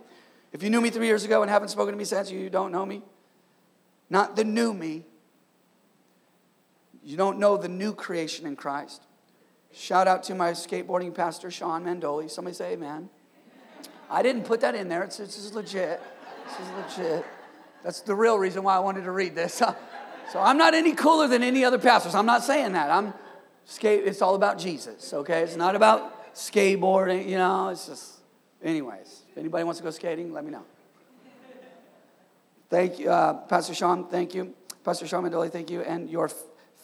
If 0.52 0.62
you 0.62 0.70
knew 0.70 0.80
me 0.80 0.90
three 0.90 1.06
years 1.06 1.24
ago 1.24 1.42
and 1.42 1.50
haven't 1.50 1.68
spoken 1.68 1.92
to 1.92 1.98
me 1.98 2.04
since, 2.04 2.30
you 2.30 2.48
don't 2.48 2.72
know 2.72 2.86
me. 2.86 3.02
Not 4.08 4.36
the 4.36 4.44
new 4.44 4.72
me. 4.72 5.04
You 7.08 7.16
don't 7.16 7.38
know 7.38 7.56
the 7.56 7.70
new 7.70 7.94
creation 7.94 8.46
in 8.46 8.54
Christ. 8.54 9.06
Shout 9.72 10.06
out 10.06 10.24
to 10.24 10.34
my 10.34 10.50
skateboarding 10.50 11.14
pastor, 11.14 11.50
Sean 11.50 11.86
Mandoli. 11.86 12.30
Somebody 12.30 12.54
say 12.54 12.74
amen. 12.74 13.08
I 14.10 14.20
didn't 14.22 14.44
put 14.44 14.60
that 14.60 14.74
in 14.74 14.90
there. 14.90 15.04
It's, 15.04 15.18
it's 15.18 15.54
legit. 15.54 16.02
This 16.46 16.60
is 16.60 16.98
legit. 16.98 17.24
That's 17.82 18.02
the 18.02 18.14
real 18.14 18.38
reason 18.38 18.62
why 18.62 18.76
I 18.76 18.80
wanted 18.80 19.04
to 19.04 19.10
read 19.10 19.34
this. 19.34 19.62
So 20.30 20.38
I'm 20.38 20.58
not 20.58 20.74
any 20.74 20.92
cooler 20.92 21.26
than 21.26 21.42
any 21.42 21.64
other 21.64 21.78
pastors. 21.78 22.14
I'm 22.14 22.26
not 22.26 22.44
saying 22.44 22.72
that. 22.72 22.90
I'm 22.90 23.14
skate. 23.64 24.04
It's 24.04 24.20
all 24.20 24.34
about 24.34 24.58
Jesus. 24.58 25.14
Okay, 25.14 25.40
it's 25.40 25.56
not 25.56 25.74
about 25.74 26.34
skateboarding. 26.34 27.26
You 27.26 27.38
know, 27.38 27.70
it's 27.70 27.86
just. 27.86 28.20
Anyways, 28.62 29.22
if 29.30 29.38
anybody 29.38 29.64
wants 29.64 29.78
to 29.78 29.84
go 29.84 29.90
skating, 29.90 30.30
let 30.34 30.44
me 30.44 30.50
know. 30.50 30.66
Thank 32.68 32.98
you, 32.98 33.10
uh, 33.10 33.32
Pastor 33.46 33.72
Sean. 33.72 34.06
Thank 34.08 34.34
you, 34.34 34.52
Pastor 34.84 35.06
Sean 35.06 35.24
Mandoli. 35.24 35.50
Thank 35.50 35.70
you, 35.70 35.80
and 35.80 36.10
your 36.10 36.28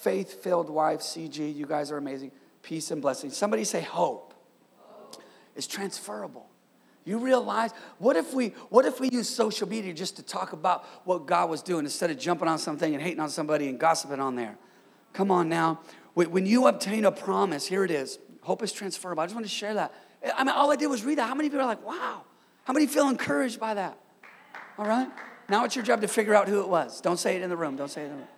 faith-filled 0.05 0.69
wife, 0.69 1.01
CG. 1.01 1.55
You 1.57 1.67
guys 1.67 1.91
are 1.91 1.97
amazing. 1.97 2.31
Peace 2.63 2.91
and 2.91 3.01
blessing. 3.01 3.31
Somebody 3.31 3.65
say 3.65 3.81
hope. 3.81 4.35
It's 5.57 5.67
transferable. 5.67 6.47
You 7.07 7.19
realize 7.19 7.71
what 7.99 8.17
if 8.17 8.33
we 8.33 8.49
what 8.71 8.87
if 8.87 9.01
we 9.01 9.11
use 9.11 9.29
social 9.29 9.69
media 9.69 9.93
just 9.93 10.17
to 10.17 10.23
talk 10.23 10.53
about 10.53 10.85
what 11.05 11.27
God 11.27 11.51
was 11.51 11.63
doing 11.63 11.85
instead 11.85 12.11
of 12.11 12.19
jumping 12.19 12.49
on 12.49 12.59
something 12.59 12.95
and 12.95 13.03
hating 13.03 13.21
on 13.21 13.29
somebody 13.29 13.69
and 13.69 13.79
gossiping 13.79 14.21
on 14.21 14.37
there? 14.37 14.57
Come 15.13 15.31
on 15.31 15.49
now. 15.49 15.81
When 16.15 16.47
you 16.47 16.67
obtain 16.67 17.05
a 17.05 17.13
promise, 17.13 17.67
here 17.67 17.85
it 17.85 17.91
is. 17.91 18.19
Hope 18.43 18.63
is 18.63 18.73
transferable. 18.73 19.23
I 19.23 19.27
just 19.27 19.35
want 19.35 19.47
to 19.47 19.53
share 19.53 19.75
that. 19.75 19.93
I 20.35 20.45
mean, 20.45 20.55
all 20.55 20.71
I 20.71 20.77
did 20.77 20.87
was 20.87 21.05
read 21.05 21.19
that. 21.19 21.29
How 21.29 21.35
many 21.35 21.49
people 21.49 21.63
are 21.63 21.67
like, 21.67 21.85
wow? 21.85 22.23
How 22.65 22.73
many 22.73 22.87
feel 22.87 23.09
encouraged 23.09 23.59
by 23.61 23.75
that? 23.75 23.99
All 24.79 24.87
right? 24.87 25.09
Now 25.49 25.65
it's 25.65 25.77
your 25.77 25.85
job 25.85 26.01
to 26.01 26.09
figure 26.09 26.35
out 26.35 26.49
who 26.49 26.61
it 26.61 26.69
was. 26.69 27.01
Don't 27.01 27.19
say 27.19 27.37
it 27.37 27.43
in 27.43 27.51
the 27.51 27.57
room. 27.57 27.77
Don't 27.77 27.91
say 27.91 28.03
it 28.03 28.07
in 28.07 28.11
the 28.13 28.17
room. 28.17 28.29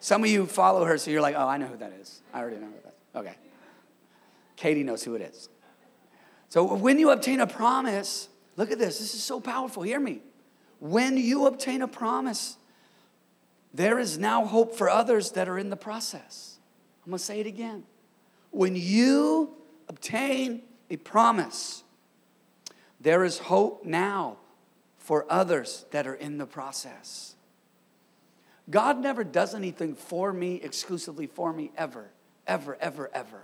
Some 0.00 0.22
of 0.22 0.30
you 0.30 0.46
follow 0.46 0.84
her, 0.84 0.98
so 0.98 1.10
you're 1.10 1.20
like, 1.20 1.34
oh, 1.36 1.46
I 1.46 1.56
know 1.56 1.66
who 1.66 1.76
that 1.78 1.92
is. 2.00 2.22
I 2.32 2.40
already 2.40 2.56
know 2.56 2.66
who 2.66 2.80
that 2.84 2.94
is. 2.94 3.16
Okay. 3.16 3.36
Katie 4.56 4.82
knows 4.82 5.02
who 5.02 5.14
it 5.14 5.22
is. 5.22 5.48
So 6.48 6.74
when 6.74 6.98
you 6.98 7.10
obtain 7.10 7.40
a 7.40 7.46
promise, 7.46 8.28
look 8.56 8.70
at 8.70 8.78
this. 8.78 8.98
This 8.98 9.14
is 9.14 9.22
so 9.22 9.40
powerful. 9.40 9.82
Hear 9.82 10.00
me. 10.00 10.20
When 10.78 11.16
you 11.16 11.46
obtain 11.46 11.82
a 11.82 11.88
promise, 11.88 12.56
there 13.72 13.98
is 13.98 14.18
now 14.18 14.44
hope 14.44 14.74
for 14.74 14.88
others 14.88 15.32
that 15.32 15.48
are 15.48 15.58
in 15.58 15.70
the 15.70 15.76
process. 15.76 16.58
I'm 17.04 17.10
going 17.10 17.18
to 17.18 17.24
say 17.24 17.40
it 17.40 17.46
again. 17.46 17.84
When 18.50 18.74
you 18.74 19.54
obtain 19.88 20.62
a 20.90 20.96
promise, 20.96 21.84
there 23.00 23.24
is 23.24 23.38
hope 23.38 23.84
now 23.84 24.38
for 24.98 25.30
others 25.30 25.84
that 25.92 26.06
are 26.06 26.14
in 26.14 26.38
the 26.38 26.46
process. 26.46 27.35
God 28.68 28.98
never 28.98 29.22
does 29.22 29.54
anything 29.54 29.94
for 29.94 30.32
me, 30.32 30.56
exclusively 30.56 31.26
for 31.26 31.52
me, 31.52 31.70
ever, 31.76 32.06
ever, 32.46 32.76
ever, 32.80 33.10
ever. 33.14 33.42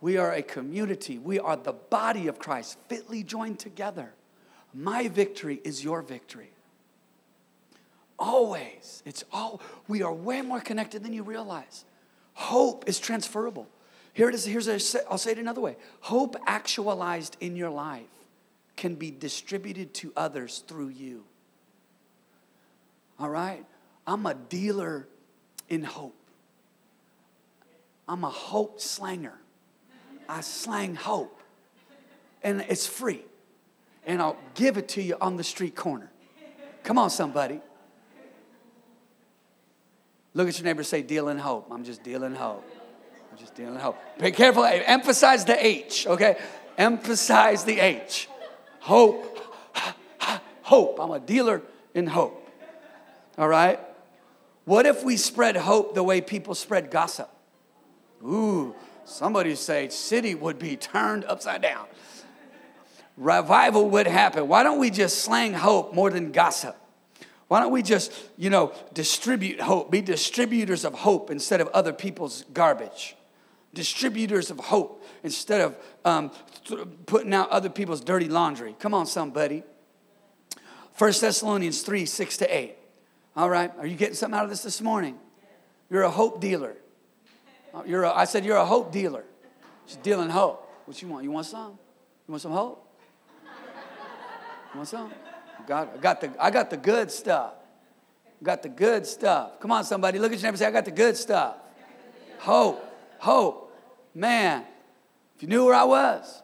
We 0.00 0.16
are 0.16 0.32
a 0.32 0.42
community. 0.42 1.18
We 1.18 1.38
are 1.38 1.56
the 1.56 1.72
body 1.72 2.26
of 2.26 2.38
Christ, 2.38 2.78
fitly 2.88 3.22
joined 3.22 3.58
together. 3.58 4.12
My 4.72 5.08
victory 5.08 5.60
is 5.64 5.82
your 5.82 6.02
victory. 6.02 6.50
Always. 8.18 9.02
It's 9.04 9.24
all, 9.32 9.60
we 9.88 10.02
are 10.02 10.12
way 10.12 10.42
more 10.42 10.60
connected 10.60 11.02
than 11.02 11.12
you 11.12 11.22
realize. 11.22 11.84
Hope 12.34 12.84
is 12.86 12.98
transferable. 12.98 13.66
Here 14.12 14.28
it 14.28 14.34
is. 14.34 14.44
Here's 14.44 14.68
a, 14.68 15.00
I'll 15.10 15.18
say 15.18 15.32
it 15.32 15.38
another 15.38 15.60
way. 15.60 15.76
Hope 16.00 16.36
actualized 16.46 17.36
in 17.40 17.56
your 17.56 17.70
life 17.70 18.04
can 18.76 18.94
be 18.94 19.10
distributed 19.10 19.92
to 19.94 20.12
others 20.16 20.62
through 20.66 20.88
you. 20.88 21.24
All 23.18 23.30
right? 23.30 23.64
I'm 24.06 24.26
a 24.26 24.34
dealer 24.34 25.08
in 25.68 25.82
hope. 25.82 26.16
I'm 28.08 28.24
a 28.24 28.30
hope 28.30 28.80
slanger. 28.80 29.34
I 30.28 30.40
slang 30.40 30.94
hope. 30.94 31.40
And 32.42 32.64
it's 32.68 32.86
free. 32.86 33.24
And 34.06 34.22
I'll 34.22 34.36
give 34.54 34.76
it 34.76 34.88
to 34.90 35.02
you 35.02 35.16
on 35.20 35.36
the 35.36 35.44
street 35.44 35.74
corner. 35.74 36.10
Come 36.84 36.98
on, 36.98 37.10
somebody. 37.10 37.60
Look 40.34 40.48
at 40.48 40.58
your 40.58 40.64
neighbor 40.64 40.84
say, 40.84 41.02
dealing 41.02 41.38
hope. 41.38 41.68
I'm 41.70 41.82
just 41.82 42.04
dealing 42.04 42.34
hope. 42.34 42.64
I'm 43.32 43.38
just 43.38 43.54
dealing 43.54 43.76
hope. 43.76 43.96
Be 44.20 44.30
careful. 44.30 44.64
Emphasize 44.64 45.44
the 45.44 45.66
H, 45.66 46.06
okay? 46.06 46.36
Emphasize 46.78 47.64
the 47.64 47.80
H. 47.80 48.28
Hope. 48.80 49.38
Hope. 50.62 50.98
I'm 51.00 51.10
a 51.10 51.20
dealer 51.20 51.62
in 51.94 52.06
hope. 52.06 52.45
All 53.38 53.48
right? 53.48 53.78
What 54.64 54.86
if 54.86 55.04
we 55.04 55.16
spread 55.16 55.56
hope 55.56 55.94
the 55.94 56.02
way 56.02 56.20
people 56.20 56.54
spread 56.54 56.90
gossip? 56.90 57.30
Ooh, 58.22 58.74
Somebody 59.06 59.54
say, 59.54 59.88
city 59.88 60.34
would 60.34 60.58
be 60.58 60.76
turned 60.76 61.24
upside 61.24 61.62
down. 61.62 61.86
Revival 63.16 63.88
would 63.90 64.08
happen. 64.08 64.48
Why 64.48 64.64
don't 64.64 64.80
we 64.80 64.90
just 64.90 65.18
slang 65.18 65.54
hope 65.54 65.94
more 65.94 66.10
than 66.10 66.32
gossip? 66.32 66.76
Why 67.46 67.60
don't 67.60 67.70
we 67.70 67.82
just, 67.82 68.12
you 68.36 68.50
know, 68.50 68.72
distribute 68.92 69.60
hope, 69.60 69.92
be 69.92 70.02
distributors 70.02 70.84
of 70.84 70.92
hope 70.92 71.30
instead 71.30 71.60
of 71.60 71.68
other 71.68 71.92
people's 71.92 72.44
garbage? 72.52 73.14
Distributors 73.72 74.50
of 74.50 74.58
hope 74.58 75.06
instead 75.22 75.60
of 75.60 75.76
um, 76.04 76.32
putting 77.06 77.32
out 77.32 77.48
other 77.50 77.70
people's 77.70 78.00
dirty 78.00 78.28
laundry. 78.28 78.74
Come 78.80 78.92
on, 78.92 79.06
somebody. 79.06 79.62
1 80.98 81.12
Thessalonians 81.20 81.82
3 81.82 82.06
6 82.06 82.36
to 82.38 82.56
8. 82.56 82.76
All 83.36 83.50
right, 83.50 83.70
are 83.78 83.86
you 83.86 83.96
getting 83.96 84.14
something 84.14 84.36
out 84.36 84.44
of 84.44 84.50
this 84.50 84.62
this 84.62 84.80
morning? 84.80 85.18
You're 85.90 86.04
a 86.04 86.10
hope 86.10 86.40
dealer. 86.40 86.74
Uh, 87.74 87.82
you're 87.84 88.04
a, 88.04 88.10
I 88.10 88.24
said, 88.24 88.46
You're 88.46 88.56
a 88.56 88.64
hope 88.64 88.92
dealer. 88.92 89.24
She's 89.84 89.98
dealing 89.98 90.30
hope. 90.30 90.66
What 90.86 91.00
you 91.02 91.08
want? 91.08 91.24
You 91.24 91.30
want 91.30 91.46
some? 91.46 91.72
You 92.26 92.32
want 92.32 92.40
some 92.40 92.52
hope? 92.52 92.82
You 94.72 94.78
want 94.78 94.88
some? 94.88 95.12
I 95.58 95.66
got, 95.66 95.92
I 95.94 95.96
got, 95.98 96.20
the, 96.22 96.32
I 96.40 96.50
got 96.50 96.70
the 96.70 96.76
good 96.78 97.10
stuff. 97.10 97.52
Got 98.42 98.62
the 98.62 98.70
good 98.70 99.06
stuff. 99.06 99.60
Come 99.60 99.70
on, 99.70 99.84
somebody. 99.84 100.18
Look 100.18 100.32
at 100.32 100.38
your 100.38 100.42
neighbor 100.42 100.52
and 100.52 100.58
say, 100.58 100.66
I 100.66 100.70
got 100.70 100.86
the 100.86 100.90
good 100.90 101.16
stuff. 101.16 101.56
Hope. 102.38 102.82
Hope. 103.18 103.74
Man, 104.14 104.64
if 105.34 105.42
you 105.42 105.48
knew 105.48 105.66
where 105.66 105.74
I 105.74 105.84
was, 105.84 106.42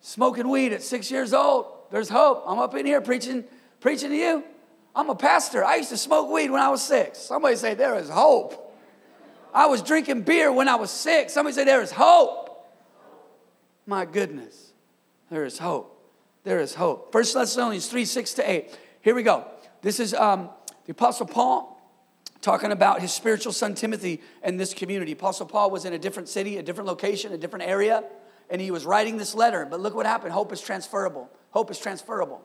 smoking 0.00 0.48
weed 0.48 0.74
at 0.74 0.82
six 0.82 1.10
years 1.10 1.32
old, 1.32 1.66
there's 1.90 2.10
hope. 2.10 2.44
I'm 2.46 2.58
up 2.58 2.74
in 2.74 2.84
here 2.84 3.00
preaching, 3.00 3.44
preaching 3.80 4.10
to 4.10 4.16
you. 4.16 4.44
I'm 4.96 5.10
a 5.10 5.14
pastor. 5.14 5.62
I 5.62 5.76
used 5.76 5.90
to 5.90 5.98
smoke 5.98 6.30
weed 6.30 6.50
when 6.50 6.62
I 6.62 6.70
was 6.70 6.82
six. 6.82 7.18
Somebody 7.18 7.54
say, 7.56 7.74
There 7.74 7.96
is 7.96 8.08
hope. 8.08 8.74
I 9.54 9.66
was 9.66 9.82
drinking 9.82 10.22
beer 10.22 10.50
when 10.50 10.68
I 10.68 10.76
was 10.76 10.90
sick. 10.90 11.28
Somebody 11.28 11.54
say, 11.54 11.64
There 11.64 11.82
is 11.82 11.92
hope. 11.92 12.66
My 13.84 14.06
goodness, 14.06 14.72
there 15.30 15.44
is 15.44 15.58
hope. 15.58 15.92
There 16.44 16.60
is 16.60 16.74
hope. 16.74 17.12
First 17.12 17.34
Thessalonians 17.34 17.88
3 17.88 18.06
6 18.06 18.34
to 18.34 18.50
8. 18.50 18.78
Here 19.02 19.14
we 19.14 19.22
go. 19.22 19.44
This 19.82 20.00
is 20.00 20.14
um, 20.14 20.48
the 20.86 20.92
Apostle 20.92 21.26
Paul 21.26 21.74
talking 22.40 22.72
about 22.72 23.00
his 23.00 23.12
spiritual 23.12 23.52
son 23.52 23.74
Timothy 23.74 24.22
and 24.42 24.58
this 24.58 24.72
community. 24.72 25.12
Apostle 25.12 25.46
Paul 25.46 25.70
was 25.70 25.84
in 25.84 25.92
a 25.92 25.98
different 25.98 26.28
city, 26.28 26.56
a 26.56 26.62
different 26.62 26.88
location, 26.88 27.32
a 27.32 27.38
different 27.38 27.66
area, 27.66 28.02
and 28.48 28.62
he 28.62 28.70
was 28.70 28.86
writing 28.86 29.18
this 29.18 29.34
letter. 29.34 29.66
But 29.68 29.80
look 29.80 29.94
what 29.94 30.06
happened 30.06 30.32
hope 30.32 30.52
is 30.52 30.60
transferable. 30.60 31.28
Hope 31.50 31.70
is 31.70 31.78
transferable. 31.78 32.42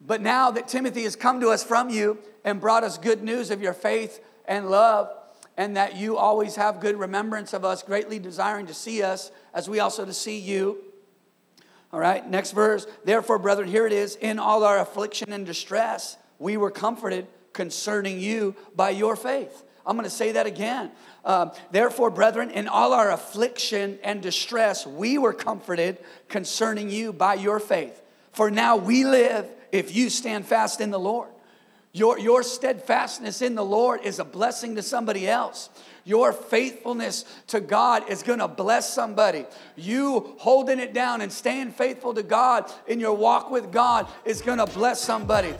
But 0.00 0.20
now 0.20 0.50
that 0.52 0.68
Timothy 0.68 1.02
has 1.04 1.16
come 1.16 1.40
to 1.40 1.48
us 1.48 1.64
from 1.64 1.90
you 1.90 2.18
and 2.44 2.60
brought 2.60 2.84
us 2.84 2.98
good 2.98 3.22
news 3.22 3.50
of 3.50 3.60
your 3.60 3.72
faith 3.72 4.20
and 4.46 4.70
love, 4.70 5.10
and 5.56 5.76
that 5.76 5.96
you 5.96 6.16
always 6.16 6.54
have 6.56 6.80
good 6.80 6.96
remembrance 6.96 7.52
of 7.52 7.64
us, 7.64 7.82
greatly 7.82 8.18
desiring 8.18 8.66
to 8.66 8.74
see 8.74 9.02
us 9.02 9.32
as 9.52 9.68
we 9.68 9.80
also 9.80 10.04
to 10.04 10.14
see 10.14 10.38
you. 10.38 10.78
All 11.92 11.98
right, 11.98 12.28
next 12.28 12.52
verse. 12.52 12.86
Therefore, 13.04 13.38
brethren, 13.38 13.68
here 13.68 13.86
it 13.86 13.92
is 13.92 14.14
in 14.16 14.38
all 14.38 14.62
our 14.62 14.78
affliction 14.78 15.32
and 15.32 15.44
distress, 15.44 16.16
we 16.38 16.56
were 16.56 16.70
comforted 16.70 17.26
concerning 17.52 18.20
you 18.20 18.54
by 18.76 18.90
your 18.90 19.16
faith. 19.16 19.64
I'm 19.84 19.96
going 19.96 20.04
to 20.04 20.14
say 20.14 20.32
that 20.32 20.46
again. 20.46 20.92
Uh, 21.24 21.50
Therefore, 21.70 22.10
brethren, 22.10 22.50
in 22.50 22.68
all 22.68 22.92
our 22.92 23.10
affliction 23.10 23.98
and 24.04 24.22
distress, 24.22 24.86
we 24.86 25.18
were 25.18 25.32
comforted 25.32 25.98
concerning 26.28 26.90
you 26.90 27.12
by 27.12 27.34
your 27.34 27.58
faith. 27.58 28.00
For 28.32 28.50
now 28.50 28.76
we 28.76 29.04
live 29.04 29.48
if 29.72 29.94
you 29.94 30.10
stand 30.10 30.46
fast 30.46 30.80
in 30.80 30.90
the 30.90 31.00
Lord. 31.00 31.28
Your, 31.92 32.18
your 32.18 32.42
steadfastness 32.42 33.42
in 33.42 33.54
the 33.54 33.64
Lord 33.64 34.02
is 34.04 34.18
a 34.18 34.24
blessing 34.24 34.76
to 34.76 34.82
somebody 34.82 35.26
else. 35.26 35.70
Your 36.04 36.32
faithfulness 36.32 37.24
to 37.48 37.60
God 37.60 38.08
is 38.08 38.22
going 38.22 38.38
to 38.38 38.48
bless 38.48 38.92
somebody. 38.92 39.46
You 39.76 40.34
holding 40.38 40.80
it 40.80 40.94
down 40.94 41.22
and 41.22 41.32
staying 41.32 41.72
faithful 41.72 42.14
to 42.14 42.22
God 42.22 42.70
in 42.86 43.00
your 43.00 43.14
walk 43.14 43.50
with 43.50 43.72
God 43.72 44.06
is 44.24 44.42
going 44.42 44.58
to 44.58 44.66
bless 44.66 45.00
somebody. 45.00 45.54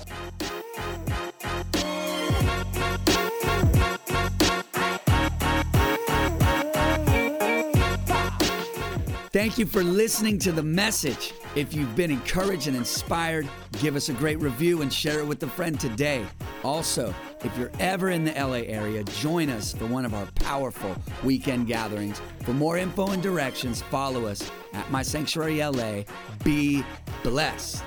Thank 9.31 9.59
you 9.59 9.67
for 9.67 9.85
listening 9.85 10.39
to 10.39 10.53
the 10.53 10.63
message. 10.63 11.35
If 11.55 11.75
you've 11.75 11.95
been 11.95 12.11
encouraged 12.11 12.67
and 12.67 12.75
inspired, 12.75 13.47
give 13.79 13.95
us 13.95 14.09
a 14.09 14.15
great 14.15 14.41
review 14.41 14.81
and 14.81 14.91
share 14.91 15.19
it 15.19 15.27
with 15.27 15.43
a 15.43 15.47
friend 15.47 15.79
today. 15.79 16.25
Also, 16.65 17.15
if 17.45 17.57
you're 17.59 17.71
ever 17.79 18.09
in 18.09 18.25
the 18.25 18.33
LA 18.33 18.63
area, 18.65 19.05
join 19.05 19.51
us 19.51 19.75
for 19.75 19.85
one 19.85 20.07
of 20.07 20.15
our 20.15 20.25
powerful 20.37 20.97
weekend 21.23 21.67
gatherings. 21.67 22.23
For 22.45 22.55
more 22.55 22.79
info 22.79 23.09
and 23.09 23.23
directions, 23.23 23.83
follow 23.83 24.25
us 24.25 24.51
at 24.73 24.91
My 24.91 25.03
Sanctuary 25.03 25.63
LA. 25.63 26.05
Be 26.43 26.83
blessed. 27.23 27.85